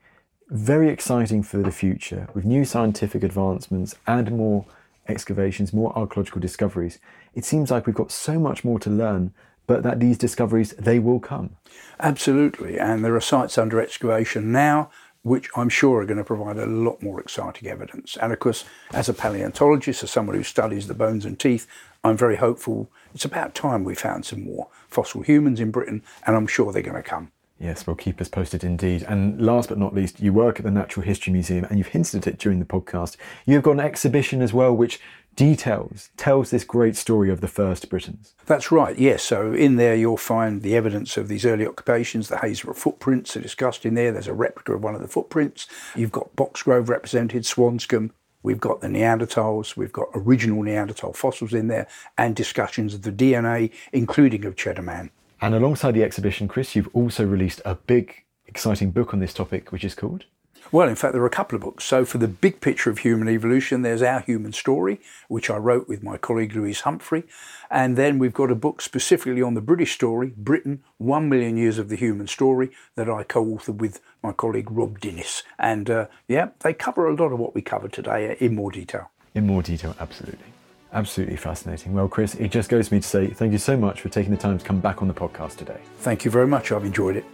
[0.49, 4.65] very exciting for the future with new scientific advancements and more
[5.07, 6.99] excavations, more archaeological discoveries,
[7.33, 9.33] it seems like we've got so much more to learn,
[9.67, 11.55] but that these discoveries, they will come.
[11.99, 12.79] Absolutely.
[12.79, 14.89] And there are sites under excavation now
[15.23, 18.17] which I'm sure are going to provide a lot more exciting evidence.
[18.17, 21.67] And of course, as a paleontologist, as someone who studies the bones and teeth,
[22.03, 22.89] I'm very hopeful.
[23.13, 26.81] It's about time we found some more fossil humans in Britain, and I'm sure they're
[26.81, 27.31] going to come.
[27.62, 29.03] Yes, well, keep us posted indeed.
[29.03, 32.16] And last but not least, you work at the Natural History Museum and you've hinted
[32.16, 33.18] at it during the podcast.
[33.45, 34.99] You've got an exhibition as well, which
[35.36, 38.34] details, tells this great story of the first Britons.
[38.47, 39.22] That's right, yes.
[39.22, 42.30] So in there you'll find the evidence of these early occupations.
[42.30, 44.12] The Happisburgh footprints are discussed in there.
[44.12, 45.68] There's a replica of one of the footprints.
[45.95, 48.09] You've got Boxgrove represented, Swanscombe.
[48.41, 51.88] We've got the Neanderthals, we've got original Neanderthal fossils in there,
[52.18, 55.12] and discussions of the DNA, including of Cheddar Man.
[55.41, 59.71] And alongside the exhibition, Chris, you've also released a big, exciting book on this topic,
[59.71, 60.25] which is called
[60.71, 61.83] well, in fact, there are a couple of books.
[61.83, 65.89] So, for the big picture of human evolution, there's Our Human Story, which I wrote
[65.89, 67.23] with my colleague Louise Humphrey.
[67.69, 71.77] And then we've got a book specifically on the British story, Britain, One Million Years
[71.77, 75.43] of the Human Story, that I co authored with my colleague Rob Dinnis.
[75.59, 79.11] And uh, yeah, they cover a lot of what we covered today in more detail.
[79.35, 80.45] In more detail, absolutely.
[80.93, 81.93] Absolutely fascinating.
[81.93, 84.31] Well, Chris, it just goes to me to say thank you so much for taking
[84.31, 85.79] the time to come back on the podcast today.
[85.99, 86.71] Thank you very much.
[86.71, 87.25] I've enjoyed it.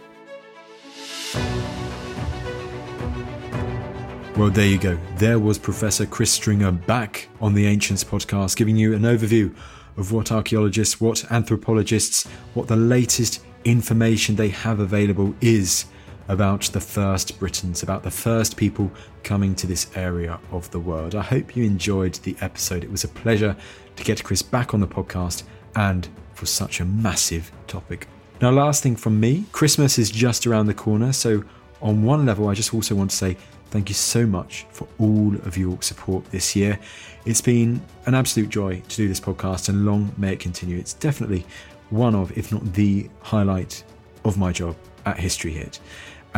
[4.36, 4.96] Well, there you go.
[5.16, 9.52] There was Professor Chris Stringer back on the Ancients podcast, giving you an overview
[9.96, 15.86] of what archaeologists, what anthropologists, what the latest information they have available is
[16.28, 18.90] about the first Britons, about the first people
[19.24, 21.14] coming to this area of the world.
[21.14, 22.84] I hope you enjoyed the episode.
[22.84, 23.56] It was a pleasure
[23.96, 25.42] to get Chris back on the podcast
[25.74, 28.06] and for such a massive topic.
[28.40, 31.42] Now, last thing from me Christmas is just around the corner, so
[31.80, 33.36] on one level, I just also want to say
[33.70, 36.78] Thank you so much for all of your support this year.
[37.26, 40.78] It's been an absolute joy to do this podcast and long may it continue.
[40.78, 41.44] It's definitely
[41.90, 43.84] one of, if not the highlight
[44.24, 44.74] of my job
[45.04, 45.80] at History Hit.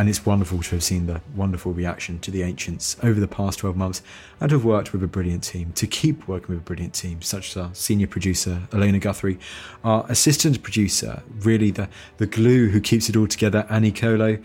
[0.01, 3.59] And it's wonderful to have seen the wonderful reaction to the ancients over the past
[3.59, 4.01] 12 months
[4.39, 7.51] and have worked with a brilliant team, to keep working with a brilliant team, such
[7.51, 9.37] as our senior producer, Elena Guthrie,
[9.83, 11.87] our assistant producer, really the,
[12.17, 14.39] the glue who keeps it all together, Annie Colo,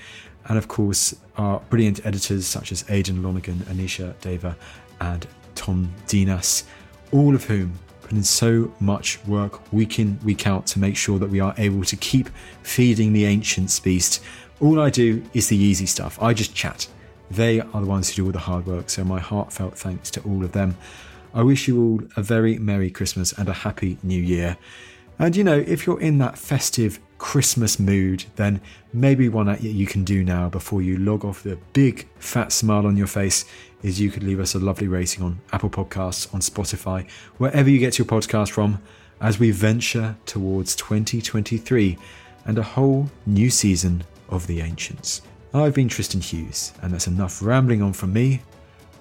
[0.44, 4.58] and of course our brilliant editors such as Aidan Lonergan, Anisha Deva,
[5.00, 6.64] and Tom Dinas,
[7.12, 11.18] all of whom put in so much work week in, week out to make sure
[11.18, 12.28] that we are able to keep
[12.62, 14.22] feeding the ancients beast.
[14.58, 16.20] All I do is the easy stuff.
[16.22, 16.88] I just chat.
[17.30, 20.22] They are the ones who do all the hard work, so my heartfelt thanks to
[20.22, 20.78] all of them.
[21.34, 24.56] I wish you all a very Merry Christmas and a Happy New Year.
[25.18, 28.62] And you know, if you're in that festive Christmas mood, then
[28.94, 32.86] maybe one that you can do now before you log off the big fat smile
[32.86, 33.44] on your face
[33.82, 37.78] is you could leave us a lovely rating on Apple Podcasts, on Spotify, wherever you
[37.78, 38.80] get your podcast from,
[39.20, 41.98] as we venture towards 2023
[42.46, 45.22] and a whole new season of The Ancients.
[45.54, 48.42] I've been Tristan Hughes, and that's enough rambling on from me,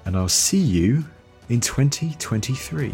[0.05, 1.03] and I'll see you
[1.49, 2.93] in 2023.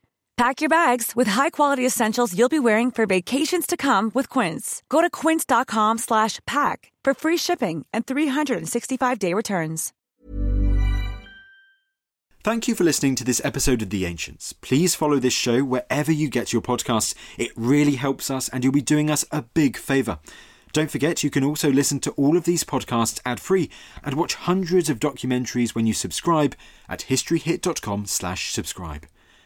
[0.41, 4.81] Pack your bags with high-quality essentials you'll be wearing for vacations to come with Quince.
[4.89, 9.93] Go to quince.com slash pack for free shipping and 365-day returns.
[12.43, 14.51] Thank you for listening to this episode of The Ancients.
[14.51, 17.13] Please follow this show wherever you get your podcasts.
[17.37, 20.17] It really helps us and you'll be doing us a big favour.
[20.73, 23.69] Don't forget, you can also listen to all of these podcasts ad-free
[24.03, 26.55] and watch hundreds of documentaries when you subscribe
[26.89, 29.05] at historyhit.com slash subscribe.